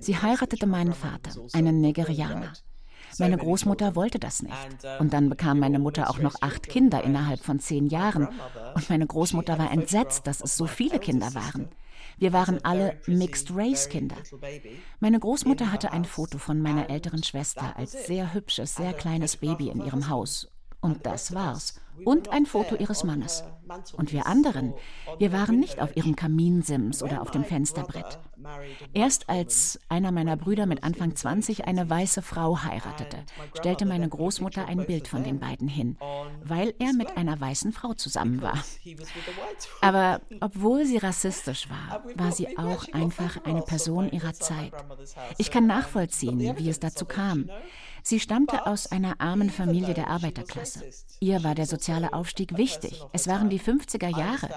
[0.00, 2.52] Sie heiratete meinen Vater, einen Nigerianer.
[3.18, 4.56] Meine Großmutter wollte das nicht.
[4.98, 8.28] Und dann bekam meine Mutter auch noch acht Kinder innerhalb von zehn Jahren.
[8.74, 11.68] Und meine Großmutter war entsetzt, dass es so viele Kinder waren.
[12.18, 14.16] Wir waren alle Mixed-Race-Kinder.
[15.00, 19.68] Meine Großmutter hatte ein Foto von meiner älteren Schwester als sehr hübsches, sehr kleines Baby
[19.68, 20.48] in ihrem Haus.
[20.82, 21.80] Und das war's.
[22.04, 23.44] Und ein Foto ihres Mannes.
[23.96, 24.74] Und wir anderen,
[25.18, 28.18] wir waren nicht auf ihrem Kaminsims oder auf dem Fensterbrett.
[28.92, 33.18] Erst als einer meiner Brüder mit Anfang 20 eine weiße Frau heiratete,
[33.56, 35.96] stellte meine Großmutter ein Bild von den beiden hin,
[36.42, 38.58] weil er mit einer weißen Frau zusammen war.
[39.80, 44.72] Aber obwohl sie rassistisch war, war sie auch einfach eine Person ihrer Zeit.
[45.38, 47.48] Ich kann nachvollziehen, wie es dazu kam.
[48.02, 50.84] Sie stammte aus einer armen Familie der Arbeiterklasse.
[51.20, 53.02] Ihr war der soziale Aufstieg wichtig.
[53.12, 54.48] Es waren die 50er Jahre.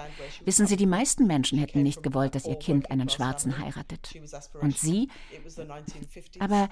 [0.44, 4.14] Wissen Sie, die meisten Menschen hätten nicht gewollt, dass ihr Kind einen Schwarzen heiratet.
[4.60, 5.08] Und sie?
[6.40, 6.68] Aber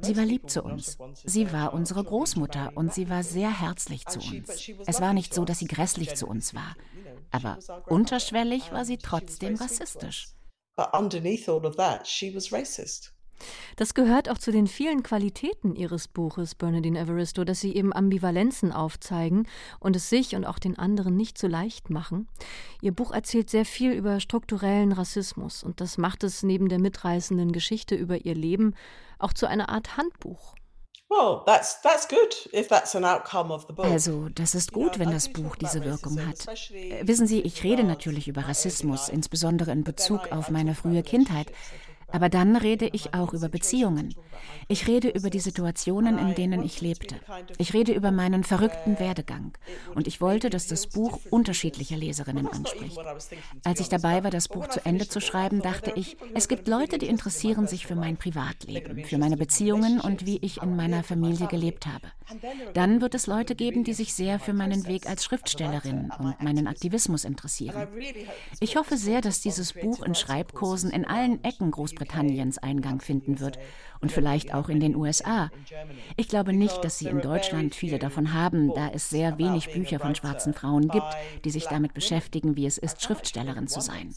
[0.00, 0.96] sie war lieb zu uns.
[1.24, 4.70] Sie war unsere Großmutter und sie war sehr herzlich zu uns.
[4.86, 6.76] Es war nicht so, dass sie grässlich zu uns war.
[7.30, 10.28] Aber unterschwellig war sie trotzdem rassistisch.
[10.76, 13.15] But underneath all of that, she was racist.
[13.76, 18.72] Das gehört auch zu den vielen Qualitäten Ihres Buches, Bernadine Evaristo, dass Sie eben Ambivalenzen
[18.72, 19.46] aufzeigen
[19.80, 22.28] und es sich und auch den anderen nicht so leicht machen.
[22.80, 27.52] Ihr Buch erzählt sehr viel über strukturellen Rassismus und das macht es neben der mitreißenden
[27.52, 28.74] Geschichte über Ihr Leben
[29.18, 30.54] auch zu einer Art Handbuch.
[33.78, 36.46] Also, das ist gut, wenn das Buch diese Wirkung hat.
[37.02, 41.52] Wissen Sie, ich rede natürlich über Rassismus, insbesondere in Bezug auf meine frühe Kindheit.
[42.08, 44.14] Aber dann rede ich auch über Beziehungen.
[44.68, 47.16] Ich rede über die Situationen, in denen ich lebte.
[47.58, 49.52] Ich rede über meinen verrückten Werdegang.
[49.94, 52.98] Und ich wollte, dass das Buch unterschiedliche Leserinnen anspricht.
[53.64, 56.98] Als ich dabei war, das Buch zu Ende zu schreiben, dachte ich, es gibt Leute,
[56.98, 61.46] die interessieren sich für mein Privatleben, für meine Beziehungen und wie ich in meiner Familie
[61.48, 62.08] gelebt habe.
[62.74, 66.66] Dann wird es Leute geben, die sich sehr für meinen Weg als Schriftstellerin und meinen
[66.66, 67.88] Aktivismus interessieren.
[68.60, 71.95] Ich hoffe sehr, dass dieses Buch in Schreibkursen in allen Ecken Großbritanniens
[72.62, 73.58] Eingang finden wird
[74.00, 75.50] und vielleicht auch in den USA.
[76.16, 79.98] Ich glaube nicht, dass Sie in Deutschland viele davon haben, da es sehr wenig Bücher
[79.98, 84.14] von schwarzen Frauen gibt, die sich damit beschäftigen, wie es ist, Schriftstellerin zu sein.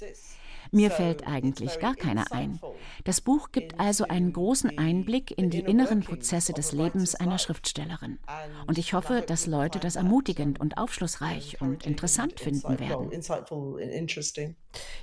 [0.72, 2.60] Mir fällt eigentlich gar keiner ein.
[3.04, 8.20] Das Buch gibt also einen großen Einblick in die inneren Prozesse des Lebens einer Schriftstellerin.
[8.68, 13.10] Und ich hoffe, dass Leute das ermutigend und aufschlussreich und interessant finden werden.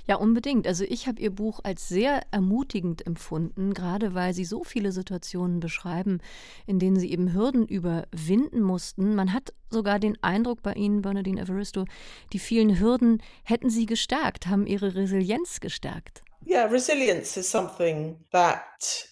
[0.05, 0.67] Ja, unbedingt.
[0.67, 5.59] Also ich habe Ihr Buch als sehr ermutigend empfunden, gerade weil Sie so viele Situationen
[5.59, 6.19] beschreiben,
[6.65, 9.15] in denen Sie eben Hürden überwinden mussten.
[9.15, 11.85] Man hat sogar den Eindruck bei Ihnen, Bernadine Evaristo,
[12.33, 16.23] die vielen Hürden hätten Sie gestärkt, haben Ihre Resilienz gestärkt.
[16.45, 19.09] Yeah, resilience is something that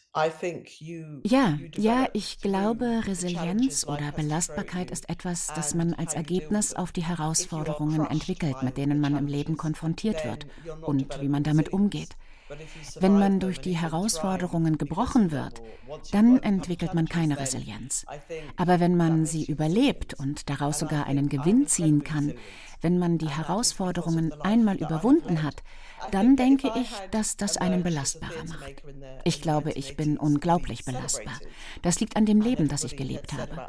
[1.24, 7.04] ja, ja, ich glaube, Resilienz oder Belastbarkeit ist etwas, das man als Ergebnis auf die
[7.04, 10.48] Herausforderungen entwickelt, mit denen man im Leben konfrontiert wird
[10.82, 12.16] und wie man damit umgeht.
[13.00, 15.62] Wenn man durch die Herausforderungen gebrochen wird,
[16.12, 18.06] dann entwickelt man keine Resilienz.
[18.56, 22.36] Aber wenn man sie überlebt und daraus sogar einen Gewinn ziehen kann,
[22.86, 25.64] wenn man die Herausforderungen einmal überwunden hat,
[26.12, 28.84] dann denke ich, dass das einen belastbarer macht.
[29.24, 31.34] Ich glaube, ich bin unglaublich belastbar.
[31.82, 33.68] Das liegt an dem Leben, das ich gelebt habe.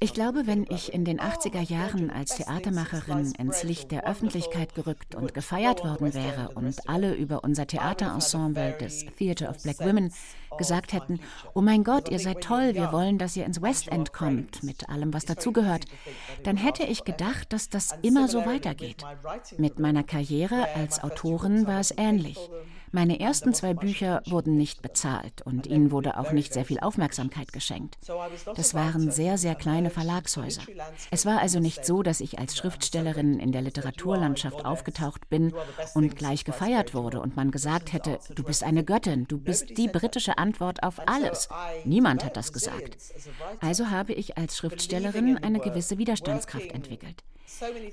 [0.00, 5.14] Ich glaube, wenn ich in den 80er Jahren als Theatermacherin ins Licht der Öffentlichkeit gerückt
[5.14, 10.10] und gefeiert worden wäre und alle über unser Theaterensemble des Theatre of Black Women
[10.56, 11.20] gesagt hätten,
[11.54, 14.88] oh mein Gott, ihr seid toll, wir wollen, dass ihr ins West End kommt, mit
[14.88, 15.84] allem, was dazugehört,
[16.42, 19.04] dann hätte ich gedacht, dass das immer so weitergeht.
[19.58, 22.38] Mit meiner Karriere als Autorin war es ähnlich.
[22.94, 27.52] Meine ersten zwei Bücher wurden nicht bezahlt und ihnen wurde auch nicht sehr viel Aufmerksamkeit
[27.52, 27.98] geschenkt.
[28.54, 30.62] Das waren sehr, sehr kleine Verlagshäuser.
[31.10, 35.52] Es war also nicht so, dass ich als Schriftstellerin in der Literaturlandschaft aufgetaucht bin
[35.94, 39.88] und gleich gefeiert wurde und man gesagt hätte, du bist eine Göttin, du bist die
[39.88, 41.48] britische Antwort auf alles.
[41.84, 42.96] Niemand hat das gesagt.
[43.60, 47.24] Also habe ich als Schriftstellerin eine gewisse Widerstandskraft entwickelt.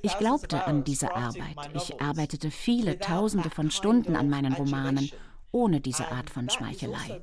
[0.01, 1.55] Ich glaubte an diese Arbeit.
[1.73, 5.11] Ich arbeitete viele Tausende von Stunden an meinen Romanen
[5.51, 7.21] ohne diese Art von Schmeichelei.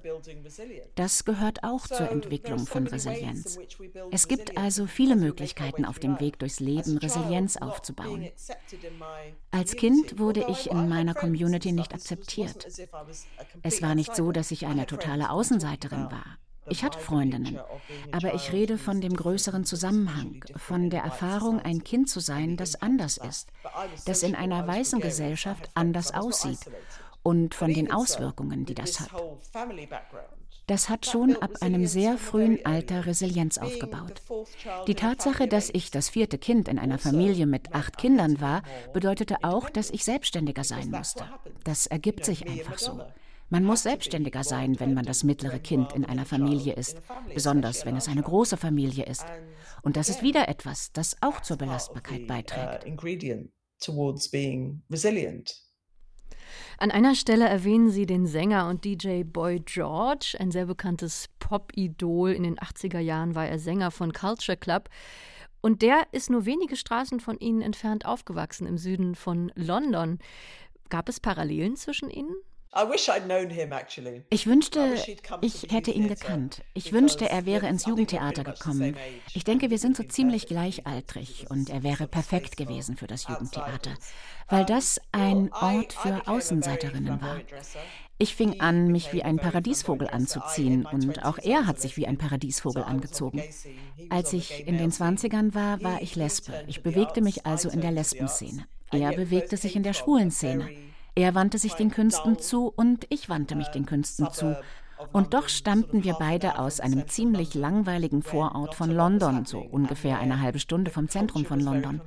[0.95, 3.59] Das gehört auch zur Entwicklung von Resilienz.
[4.11, 8.29] Es gibt also viele Möglichkeiten auf dem Weg durchs Leben, Resilienz aufzubauen.
[9.51, 12.67] Als Kind wurde ich in meiner Community nicht akzeptiert.
[13.63, 16.39] Es war nicht so, dass ich eine totale Außenseiterin war.
[16.71, 17.59] Ich hatte Freundinnen,
[18.13, 22.81] aber ich rede von dem größeren Zusammenhang, von der Erfahrung, ein Kind zu sein, das
[22.81, 23.49] anders ist,
[24.07, 26.61] das in einer weißen Gesellschaft anders aussieht
[27.23, 29.11] und von den Auswirkungen, die das hat.
[30.67, 34.21] Das hat schon ab einem sehr frühen Alter Resilienz aufgebaut.
[34.87, 39.37] Die Tatsache, dass ich das vierte Kind in einer Familie mit acht Kindern war, bedeutete
[39.43, 41.25] auch, dass ich selbstständiger sein musste.
[41.65, 43.01] Das ergibt sich einfach so.
[43.51, 47.01] Man muss selbstständiger sein, wenn man das mittlere Kind in einer Familie ist,
[47.33, 49.25] besonders wenn es eine große Familie ist.
[49.83, 52.85] Und das ist wieder etwas, das auch zur Belastbarkeit beiträgt.
[56.79, 62.33] An einer Stelle erwähnen Sie den Sänger und DJ Boy George, ein sehr bekanntes Pop-Idol.
[62.33, 64.89] In den 80er Jahren war er Sänger von Culture Club.
[65.61, 70.19] Und der ist nur wenige Straßen von Ihnen entfernt aufgewachsen, im Süden von London.
[70.89, 72.35] Gab es Parallelen zwischen Ihnen?
[74.31, 74.95] Ich wünschte,
[75.41, 76.63] ich hätte ihn gekannt.
[76.75, 78.97] Ich wünschte, er wäre ins Jugendtheater gekommen.
[79.35, 83.95] Ich denke, wir sind so ziemlich gleichaltrig und er wäre perfekt gewesen für das Jugendtheater,
[84.49, 87.41] weil das ein Ort für Außenseiterinnen war.
[88.19, 92.19] Ich fing an, mich wie ein Paradiesvogel anzuziehen und auch er hat sich wie ein
[92.19, 93.43] Paradiesvogel angezogen.
[94.11, 96.53] Als ich in den 20ern war, war ich Lesbe.
[96.67, 98.67] Ich bewegte mich also in der Lesbenszene.
[98.91, 100.69] Er bewegte sich in der schwulen Szene.
[101.19, 104.57] Er wandte sich den Künsten zu und ich wandte mich den Künsten zu.
[105.13, 110.41] Und doch stammten wir beide aus einem ziemlich langweiligen Vorort von London, so ungefähr eine
[110.41, 112.01] halbe Stunde vom Zentrum von London,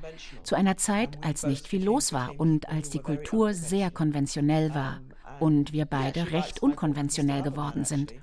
[0.43, 5.02] zu einer Zeit, als nicht viel los war und als die Kultur sehr konventionell war
[5.41, 8.13] und wir beide recht unkonventionell geworden sind.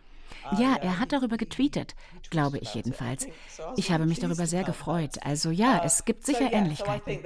[0.58, 1.94] Ja, er hat darüber getweetet,
[2.30, 3.26] glaube ich jedenfalls.
[3.76, 5.18] Ich habe mich darüber sehr gefreut.
[5.22, 7.20] Also ja, es gibt sicher Ähnlichkeiten.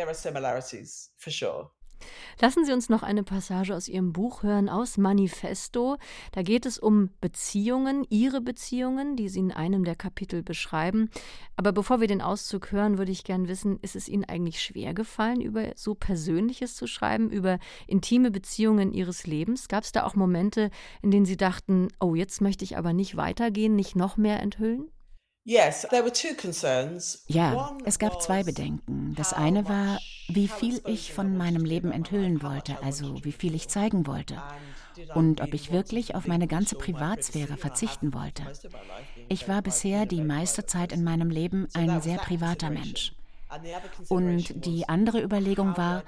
[2.40, 5.96] Lassen Sie uns noch eine Passage aus Ihrem Buch hören, aus Manifesto.
[6.32, 11.10] Da geht es um Beziehungen, Ihre Beziehungen, die Sie in einem der Kapitel beschreiben.
[11.56, 14.94] Aber bevor wir den Auszug hören, würde ich gerne wissen, ist es Ihnen eigentlich schwer
[14.94, 19.68] gefallen, über so Persönliches zu schreiben, über intime Beziehungen Ihres Lebens?
[19.68, 20.70] Gab es da auch Momente,
[21.02, 24.90] in denen Sie dachten, oh, jetzt möchte ich aber nicht weitergehen, nicht noch mehr enthüllen?
[27.26, 29.14] Ja, es gab zwei Bedenken.
[29.16, 33.68] Das eine war, wie viel ich von meinem Leben enthüllen wollte, also wie viel ich
[33.68, 34.40] zeigen wollte.
[35.14, 38.44] Und ob ich wirklich auf meine ganze Privatsphäre verzichten wollte.
[39.28, 43.12] Ich war bisher die meiste Zeit in meinem Leben ein sehr privater Mensch.
[44.08, 46.02] Und die andere Überlegung war,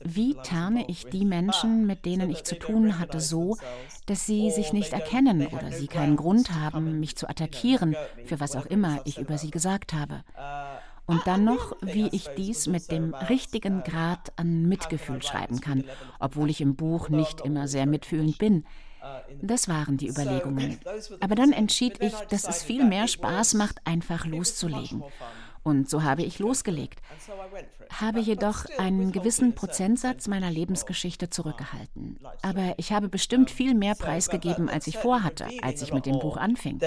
[0.00, 3.56] wie tarne ich die Menschen, mit denen ich zu tun hatte, so,
[4.06, 8.56] dass sie sich nicht erkennen oder sie keinen Grund haben, mich zu attackieren, für was
[8.56, 10.22] auch immer ich über sie gesagt habe.
[11.06, 15.84] Und dann noch, wie ich dies mit dem richtigen Grad an Mitgefühl schreiben kann,
[16.20, 18.64] obwohl ich im Buch nicht immer sehr mitfühlend bin.
[19.40, 20.78] Das waren die Überlegungen.
[21.20, 25.02] Aber dann entschied ich, dass es viel mehr Spaß macht, einfach loszulegen.
[25.62, 27.00] Und so habe ich losgelegt,
[27.90, 32.18] habe jedoch einen gewissen Prozentsatz meiner Lebensgeschichte zurückgehalten.
[32.42, 36.36] Aber ich habe bestimmt viel mehr preisgegeben, als ich vorhatte, als ich mit dem Buch
[36.36, 36.80] anfing.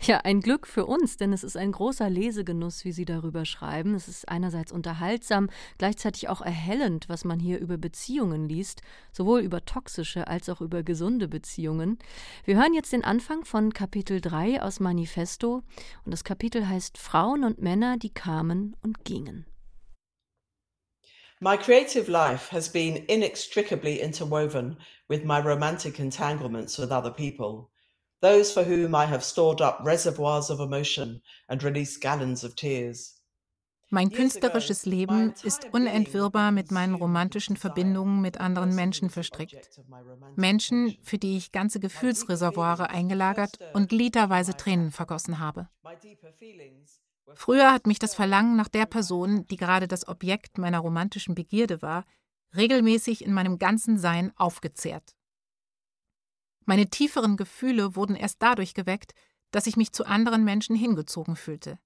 [0.00, 3.94] Ja, ein Glück für uns, denn es ist ein großer Lesegenuss, wie Sie darüber schreiben.
[3.94, 8.80] Es ist einerseits unterhaltsam, gleichzeitig auch erhellend, was man hier über Beziehungen liest,
[9.12, 11.98] sowohl über toxische als auch über gesunde Beziehungen.
[12.44, 15.62] Wir hören jetzt den Anfang von Kapitel 3 aus Manifesto
[16.04, 19.44] und das Kapitel heißt Frauen und Männer, die kamen und gingen.
[21.40, 24.76] My creative life has been inextricably interwoven
[25.08, 27.70] with my romantic entanglements with other people.
[28.20, 33.14] Those for whom I have stored up reservoirs of emotion and released gallons of tears.
[33.90, 39.80] Mein künstlerisches Leben ist unentwirrbar mit meinen romantischen Verbindungen mit anderen Menschen verstrickt.
[40.36, 45.68] Menschen, für die ich ganze Gefühlsreservoire eingelagert und literweise Tränen vergossen habe.
[47.34, 51.80] Früher hat mich das Verlangen nach der Person, die gerade das Objekt meiner romantischen Begierde
[51.80, 52.04] war,
[52.54, 55.14] regelmäßig in meinem ganzen Sein aufgezehrt.
[56.68, 59.14] Meine tieferen Gefühle wurden erst dadurch geweckt,
[59.52, 61.78] dass ich mich zu anderen Menschen hingezogen fühlte.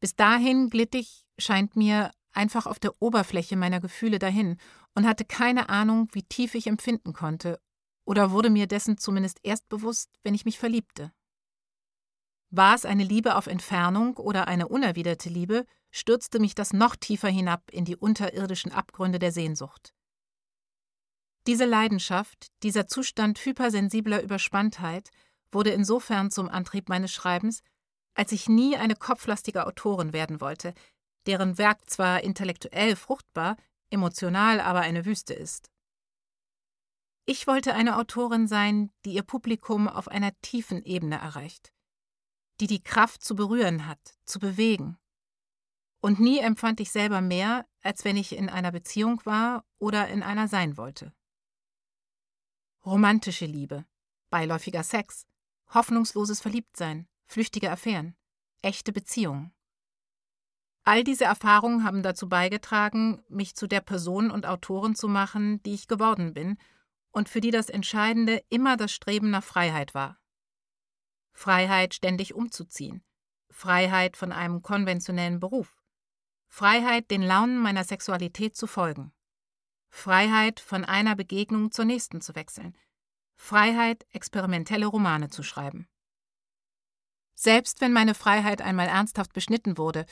[0.00, 4.58] Bis dahin glitt ich, scheint mir, einfach auf der Oberfläche meiner Gefühle dahin
[4.94, 7.58] und hatte keine Ahnung, wie tief ich empfinden konnte,
[8.04, 11.10] oder wurde mir dessen zumindest erst bewusst, wenn ich mich verliebte.
[12.50, 17.30] War es eine Liebe auf Entfernung oder eine unerwiderte Liebe, stürzte mich das noch tiefer
[17.30, 19.94] hinab in die unterirdischen Abgründe der Sehnsucht.
[21.46, 25.10] Diese Leidenschaft, dieser Zustand hypersensibler Überspanntheit
[25.52, 27.62] wurde insofern zum Antrieb meines Schreibens,
[28.14, 30.72] als ich nie eine kopflastige Autorin werden wollte,
[31.26, 33.56] deren Werk zwar intellektuell fruchtbar,
[33.90, 35.70] emotional aber eine Wüste ist.
[37.26, 41.72] Ich wollte eine Autorin sein, die ihr Publikum auf einer tiefen Ebene erreicht,
[42.60, 44.98] die die Kraft zu berühren hat, zu bewegen.
[46.00, 50.22] Und nie empfand ich selber mehr, als wenn ich in einer Beziehung war oder in
[50.22, 51.12] einer sein wollte.
[52.84, 53.86] Romantische Liebe,
[54.30, 55.26] beiläufiger Sex,
[55.72, 58.14] hoffnungsloses Verliebtsein, flüchtige Affären,
[58.62, 59.52] echte Beziehungen.
[60.84, 65.72] All diese Erfahrungen haben dazu beigetragen, mich zu der Person und Autorin zu machen, die
[65.72, 66.58] ich geworden bin
[67.10, 70.18] und für die das Entscheidende immer das Streben nach Freiheit war.
[71.32, 73.02] Freiheit, ständig umzuziehen,
[73.50, 75.82] Freiheit von einem konventionellen Beruf,
[76.48, 79.12] Freiheit, den Launen meiner Sexualität zu folgen,
[79.94, 82.76] Freiheit, von einer Begegnung zur nächsten zu wechseln,
[83.36, 85.88] Freiheit, experimentelle Romane zu schreiben.
[87.34, 90.04] Selbst wenn meine Freiheit einmal ernsthaft beschnitten wurde,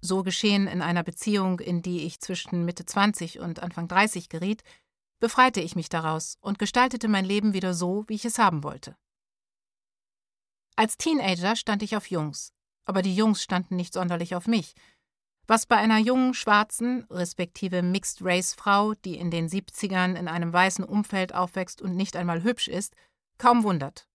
[0.00, 4.64] so geschehen in einer Beziehung, in die ich zwischen Mitte 20 und Anfang 30 geriet,
[5.20, 8.96] befreite ich mich daraus und gestaltete mein Leben wieder so, wie ich es haben wollte.
[10.74, 12.52] Als Teenager stand ich auf Jungs,
[12.84, 14.74] aber die Jungs standen nicht sonderlich auf mich,
[15.48, 21.34] was bei einer jungen schwarzen, respektive Mixed-Race-Frau, die in den 70ern in einem weißen Umfeld
[21.34, 22.94] aufwächst und nicht einmal hübsch ist,
[23.38, 24.06] kaum wundert.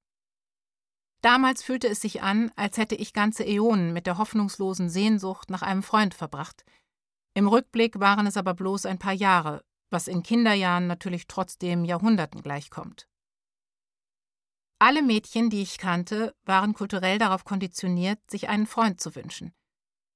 [1.21, 5.63] Damals fühlte es sich an, als hätte ich ganze Äonen mit der hoffnungslosen Sehnsucht nach
[5.63, 6.63] einem Freund verbracht.
[7.33, 12.43] Im Rückblick waren es aber bloß ein paar Jahre, was in Kinderjahren natürlich trotzdem Jahrhunderten
[12.43, 13.07] gleichkommt.
[14.77, 19.53] Alle Mädchen, die ich kannte, waren kulturell darauf konditioniert, sich einen Freund zu wünschen.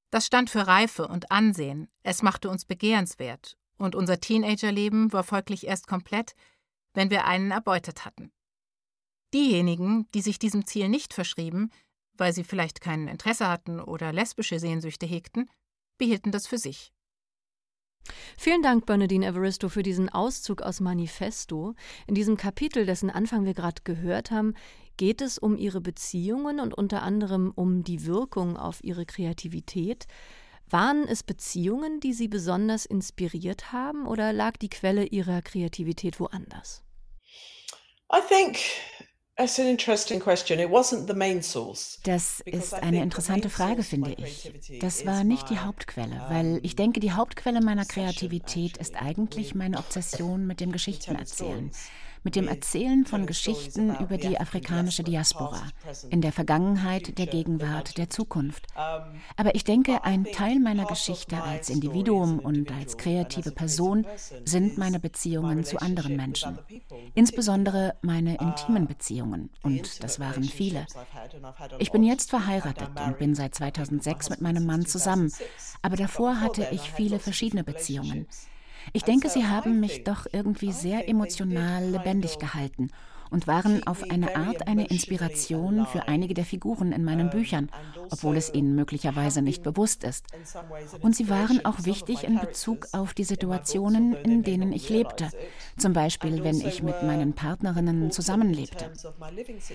[0.09, 5.67] Das stand für Reife und Ansehen, es machte uns begehrenswert, und unser Teenagerleben war folglich
[5.67, 6.33] erst komplett,
[6.93, 8.31] wenn wir einen erbeutet hatten.
[9.33, 11.69] Diejenigen, die sich diesem Ziel nicht verschrieben,
[12.13, 15.49] weil sie vielleicht kein Interesse hatten oder lesbische Sehnsüchte hegten,
[15.97, 16.93] behielten das für sich.
[18.37, 21.75] Vielen Dank, Bernadine Evaristo, für diesen Auszug aus Manifesto.
[22.07, 24.55] In diesem Kapitel, dessen Anfang wir gerade gehört haben,
[24.97, 30.07] geht es um ihre Beziehungen und unter anderem um die Wirkung auf ihre Kreativität.
[30.69, 36.83] Waren es Beziehungen, die Sie besonders inspiriert haben, oder lag die Quelle Ihrer Kreativität woanders?
[38.11, 38.57] I think
[39.37, 39.59] das
[42.39, 44.79] ist eine interessante Frage, finde ich.
[44.79, 49.77] Das war nicht die Hauptquelle, weil ich denke, die Hauptquelle meiner Kreativität ist eigentlich meine
[49.77, 51.71] Obsession mit dem Geschichtenerzählen
[52.27, 55.61] mit dem Erzählen von Geschichten über die afrikanische Diaspora
[56.09, 58.67] in der Vergangenheit, der Gegenwart, der Zukunft.
[59.37, 64.05] Aber ich denke, ein Teil meiner Geschichte als Individuum und als kreative Person
[64.43, 66.59] sind meine Beziehungen zu anderen Menschen,
[67.15, 70.85] insbesondere meine intimen Beziehungen, und das waren viele.
[71.79, 75.31] Ich bin jetzt verheiratet und bin seit 2006 mit meinem Mann zusammen,
[75.81, 78.27] aber davor hatte ich viele verschiedene Beziehungen.
[78.93, 82.89] Ich denke, sie haben mich doch irgendwie sehr emotional lebendig gehalten
[83.29, 87.69] und waren auf eine Art eine Inspiration für einige der Figuren in meinen Büchern,
[88.09, 90.25] obwohl es ihnen möglicherweise nicht bewusst ist.
[91.01, 95.29] Und sie waren auch wichtig in Bezug auf die Situationen, in denen ich lebte,
[95.77, 98.91] zum Beispiel wenn ich mit meinen Partnerinnen zusammenlebte.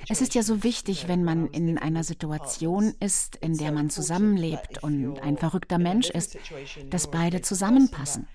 [0.09, 4.83] Es ist ja so wichtig, wenn man in einer Situation ist, in der man zusammenlebt
[4.83, 6.39] und ein verrückter Mensch ist,
[6.91, 8.27] dass beide zusammenpassen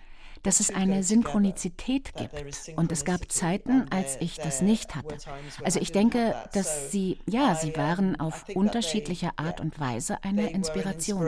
[0.44, 2.34] dass es eine Synchronizität gibt.
[2.76, 5.18] Und es gab Zeiten, als ich das nicht hatte.
[5.64, 11.28] Also ich denke, dass sie, ja, sie waren auf unterschiedliche Art und Weise eine Inspiration.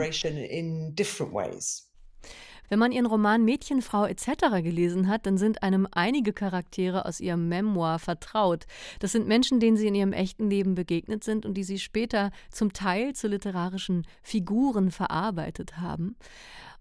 [2.70, 4.62] Wenn man ihren Roman Mädchenfrau etc.
[4.62, 8.66] gelesen hat, dann sind einem einige Charaktere aus ihrem Memoir vertraut.
[9.00, 12.30] Das sind Menschen, denen sie in ihrem echten Leben begegnet sind und die sie später
[12.48, 16.14] zum Teil zu literarischen Figuren verarbeitet haben.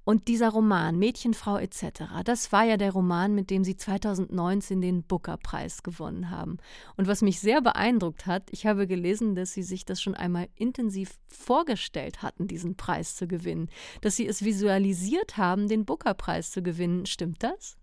[0.09, 5.03] Und dieser Roman, Mädchenfrau etc., das war ja der Roman, mit dem sie 2019 den
[5.03, 6.57] Booker-Preis gewonnen haben.
[6.97, 10.47] Und was mich sehr beeindruckt hat, ich habe gelesen, dass sie sich das schon einmal
[10.55, 13.69] intensiv vorgestellt hatten, diesen Preis zu gewinnen.
[14.01, 17.05] Dass sie es visualisiert haben, den Booker-Preis zu gewinnen.
[17.05, 17.77] Stimmt das?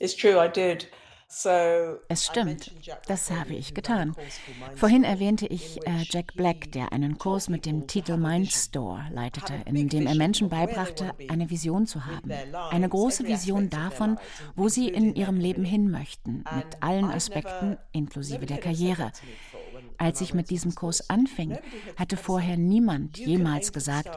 [0.00, 0.90] It's true, I did.
[1.30, 2.72] Es stimmt,
[3.06, 4.16] das habe ich getan.
[4.76, 9.90] Vorhin erwähnte ich äh, Jack Black, der einen Kurs mit dem Titel Mindstore leitete, in
[9.90, 12.32] dem er Menschen beibrachte, eine Vision zu haben.
[12.70, 14.18] Eine große Vision davon,
[14.56, 19.12] wo sie in ihrem Leben hin möchten, mit allen Aspekten inklusive der Karriere.
[19.98, 21.58] Als ich mit diesem Kurs anfing,
[21.96, 24.10] hatte vorher niemand jemals gesagt,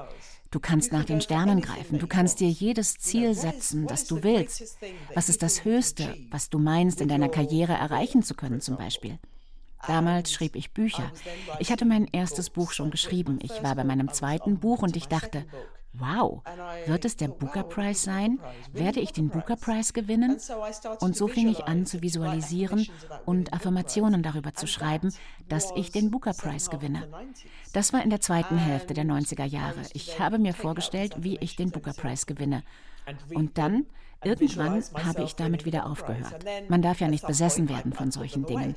[0.51, 4.77] Du kannst nach den Sternen greifen, du kannst dir jedes Ziel setzen, das du willst.
[5.15, 9.17] Was ist das Höchste, was du meinst, in deiner Karriere erreichen zu können zum Beispiel?
[9.87, 11.09] Damals schrieb ich Bücher.
[11.59, 13.39] Ich hatte mein erstes Buch schon geschrieben.
[13.41, 15.45] Ich war bei meinem zweiten Buch und ich dachte,
[15.93, 16.41] wow,
[16.85, 18.39] wird es der Booker Prize sein?
[18.71, 20.37] Werde ich den Booker Prize gewinnen?
[20.99, 22.87] Und so fing ich an zu visualisieren
[23.25, 25.13] und Affirmationen darüber zu schreiben,
[25.49, 27.07] dass ich den Booker Prize gewinne.
[27.73, 29.81] Das war in der zweiten Hälfte der 90er Jahre.
[29.93, 32.63] Ich habe mir vorgestellt, wie ich den Booker Prize gewinne.
[33.33, 33.85] Und dann,
[34.23, 36.45] irgendwann, habe ich damit wieder aufgehört.
[36.69, 38.75] Man darf ja nicht besessen werden von solchen Dingen.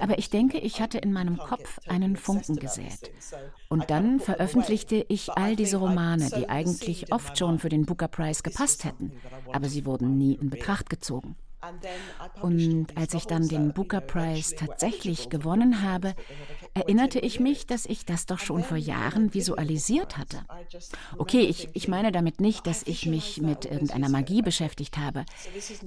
[0.00, 3.10] Aber ich denke, ich hatte in meinem Kopf einen Funken gesät.
[3.68, 8.42] Und dann veröffentlichte ich all diese Romane, die eigentlich oft schon für den Booker Prize
[8.42, 9.12] gepasst hätten,
[9.52, 11.36] aber sie wurden nie in Betracht gezogen.
[12.42, 16.14] Und als ich dann den Booker Prize tatsächlich gewonnen habe,
[16.76, 20.44] erinnerte ich mich, dass ich das doch schon vor Jahren visualisiert hatte.
[21.16, 25.24] Okay, ich, ich meine damit nicht, dass ich mich mit irgendeiner Magie beschäftigt habe.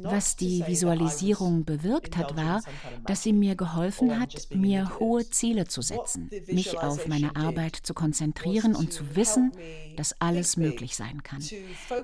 [0.01, 2.61] Was die Visualisierung bewirkt hat, war,
[3.05, 7.93] dass sie mir geholfen hat, mir hohe Ziele zu setzen, mich auf meine Arbeit zu
[7.93, 9.51] konzentrieren und zu wissen,
[9.95, 11.43] dass alles möglich sein kann.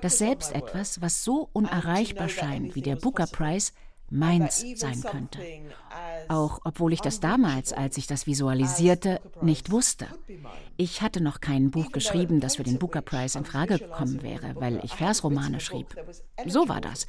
[0.00, 3.72] Dass selbst etwas, was so unerreichbar scheint wie der Booker Prize,
[4.10, 5.40] meins sein könnte.
[6.28, 10.06] Auch obwohl ich das damals, als ich das visualisierte, nicht wusste.
[10.76, 14.54] Ich hatte noch kein Buch geschrieben, das für den Booker Prize in Frage gekommen wäre,
[14.56, 15.96] weil ich Versromane schrieb.
[16.46, 17.06] So war das.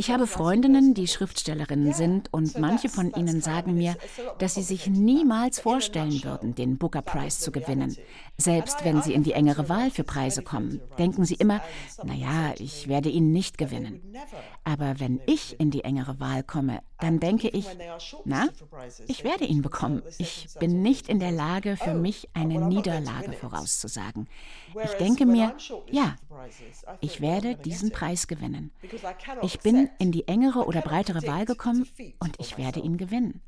[0.00, 3.96] Ich habe Freundinnen, die Schriftstellerinnen sind, und manche von ihnen sagen mir,
[4.38, 7.94] dass sie sich niemals vorstellen würden, den Booker Prize zu gewinnen.
[8.38, 11.60] Selbst wenn sie in die engere Wahl für Preise kommen, denken sie immer,
[12.02, 14.00] naja, ich werde ihn nicht gewinnen.
[14.64, 17.66] Aber wenn ich in die engere Wahl komme, dann denke ich,
[18.24, 18.48] na,
[19.06, 20.02] ich werde ihn bekommen.
[20.16, 24.28] Ich bin nicht in der Lage, für mich eine Niederlage vorauszusagen.
[24.84, 25.54] Ich denke mir,
[25.90, 26.16] ja,
[27.00, 28.70] ich werde diesen Preis gewinnen.
[29.42, 31.86] Ich bin in die engere oder breitere Wahl gekommen
[32.18, 33.42] und ich werde ihn gewinnen.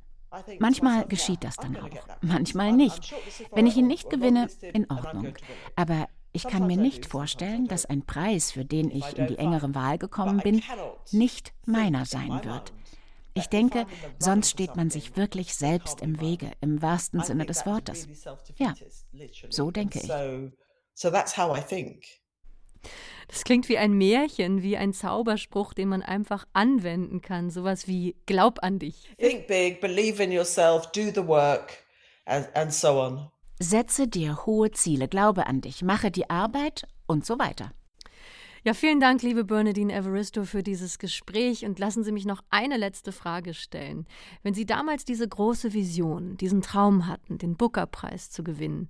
[0.59, 1.91] Manchmal geschieht das dann auch,
[2.23, 3.15] manchmal nicht.
[3.53, 5.35] Wenn ich ihn nicht gewinne, in Ordnung.
[5.77, 9.75] Aber ich kann mir nicht vorstellen, dass ein Preis, für den ich in die engere
[9.75, 10.63] Wahl gekommen bin,
[11.11, 12.73] nicht meiner sein wird.
[13.35, 13.87] Ich denke,
[14.19, 18.07] sonst steht man sich wirklich selbst im Wege, im wahrsten Sinne des Wortes.
[18.57, 18.75] Ja,
[19.49, 20.11] so denke ich.
[21.03, 22.05] So that's how I think.
[23.27, 27.51] Das klingt wie ein Märchen, wie ein Zauberspruch, den man einfach anwenden kann.
[27.51, 29.11] Sowas wie Glaub an dich.
[29.19, 31.73] Think big, believe in yourself, do the work
[32.25, 33.29] and, and so on.
[33.59, 37.73] Setze dir hohe Ziele, glaube an dich, mache die Arbeit und so weiter.
[38.65, 41.65] Ja, vielen Dank, liebe Bernadine Evaristo, für dieses Gespräch.
[41.65, 44.07] Und lassen Sie mich noch eine letzte Frage stellen.
[44.45, 48.89] Wenn Sie damals diese große Vision, diesen Traum hatten, den Booker-Preis zu gewinnen,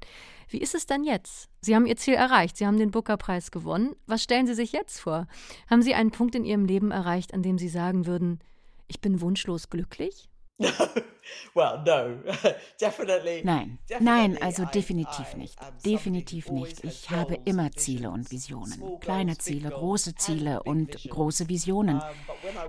[0.50, 1.48] wie ist es dann jetzt?
[1.62, 3.96] Sie haben Ihr Ziel erreicht, Sie haben den Booker-Preis gewonnen.
[4.06, 5.26] Was stellen Sie sich jetzt vor?
[5.70, 8.40] Haben Sie einen Punkt in Ihrem Leben erreicht, an dem Sie sagen würden,
[8.88, 10.28] ich bin wunschlos glücklich?
[13.44, 15.58] Nein, nein, also definitiv nicht.
[15.84, 16.82] Definitiv nicht.
[16.84, 18.98] Ich habe immer Ziele und Visionen.
[19.00, 22.02] Kleine Ziele, große Ziele und große Visionen.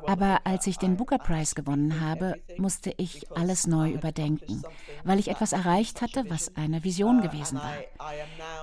[0.05, 4.63] Aber als ich den Booker Prize gewonnen habe, musste ich alles neu überdenken,
[5.03, 7.73] weil ich etwas erreicht hatte, was eine Vision gewesen war.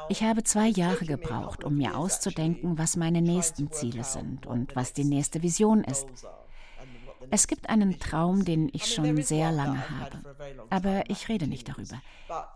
[0.09, 4.93] Ich habe zwei Jahre gebraucht, um mir auszudenken, was meine nächsten Ziele sind und was
[4.93, 6.07] die nächste Vision ist.
[7.31, 10.19] Es gibt einen Traum, den ich schon sehr lange habe.
[10.71, 12.01] Aber ich rede nicht darüber.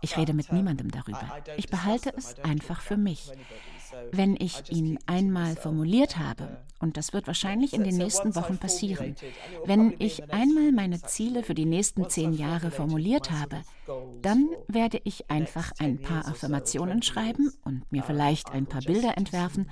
[0.01, 1.37] Ich rede mit niemandem darüber.
[1.57, 3.31] Ich behalte es einfach für mich.
[4.11, 9.15] Wenn ich ihn einmal formuliert habe, und das wird wahrscheinlich in den nächsten Wochen passieren,
[9.65, 13.61] wenn ich einmal meine Ziele für die nächsten zehn Jahre formuliert habe,
[14.21, 19.69] dann werde ich einfach ein paar Affirmationen schreiben und mir vielleicht ein paar Bilder entwerfen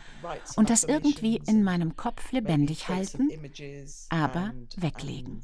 [0.56, 3.30] und das irgendwie in meinem Kopf lebendig halten,
[4.10, 5.42] aber weglegen.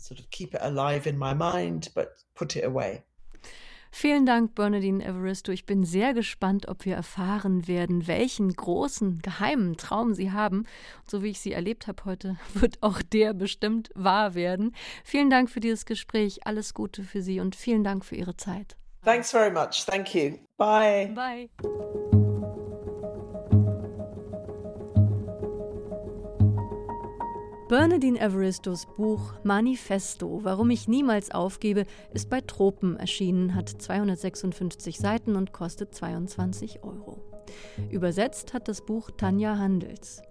[3.91, 5.51] Vielen Dank, Bernadine Evaristo.
[5.51, 10.59] Ich bin sehr gespannt, ob wir erfahren werden, welchen großen, geheimen Traum Sie haben.
[10.59, 14.75] Und so wie ich Sie erlebt habe heute, wird auch der bestimmt wahr werden.
[15.03, 16.45] Vielen Dank für dieses Gespräch.
[16.45, 18.77] Alles Gute für Sie und vielen Dank für Ihre Zeit.
[19.03, 19.85] Thanks very much.
[19.85, 20.37] Thank you.
[20.57, 21.11] Bye.
[21.15, 21.49] Bye.
[27.69, 35.35] Bernadine Everistos Buch Manifesto, Warum ich niemals aufgebe, ist bei Tropen erschienen, hat 256 Seiten
[35.35, 37.21] und kostet 22 Euro.
[37.91, 40.23] Übersetzt hat das Buch Tanja Handels.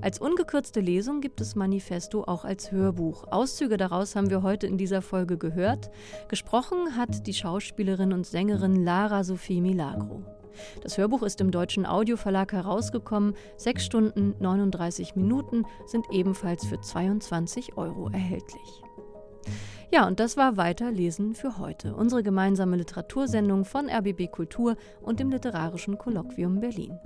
[0.00, 3.24] Als ungekürzte Lesung gibt es Manifesto auch als Hörbuch.
[3.30, 5.90] Auszüge daraus haben wir heute in dieser Folge gehört.
[6.28, 10.24] Gesprochen hat die Schauspielerin und Sängerin Lara Sophie Milagro.
[10.82, 13.34] Das Hörbuch ist im Deutschen Audioverlag herausgekommen.
[13.56, 18.82] Sechs Stunden 39 Minuten sind ebenfalls für 22 Euro erhältlich.
[19.92, 25.30] Ja, und das war Weiterlesen für heute, unsere gemeinsame Literatursendung von RBB Kultur und dem
[25.30, 26.98] Literarischen Kolloquium Berlin.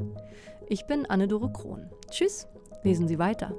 [0.69, 1.91] Ich bin Anne-Dore Krohn.
[2.11, 2.49] Tschüss,
[2.83, 3.55] lesen Sie weiter.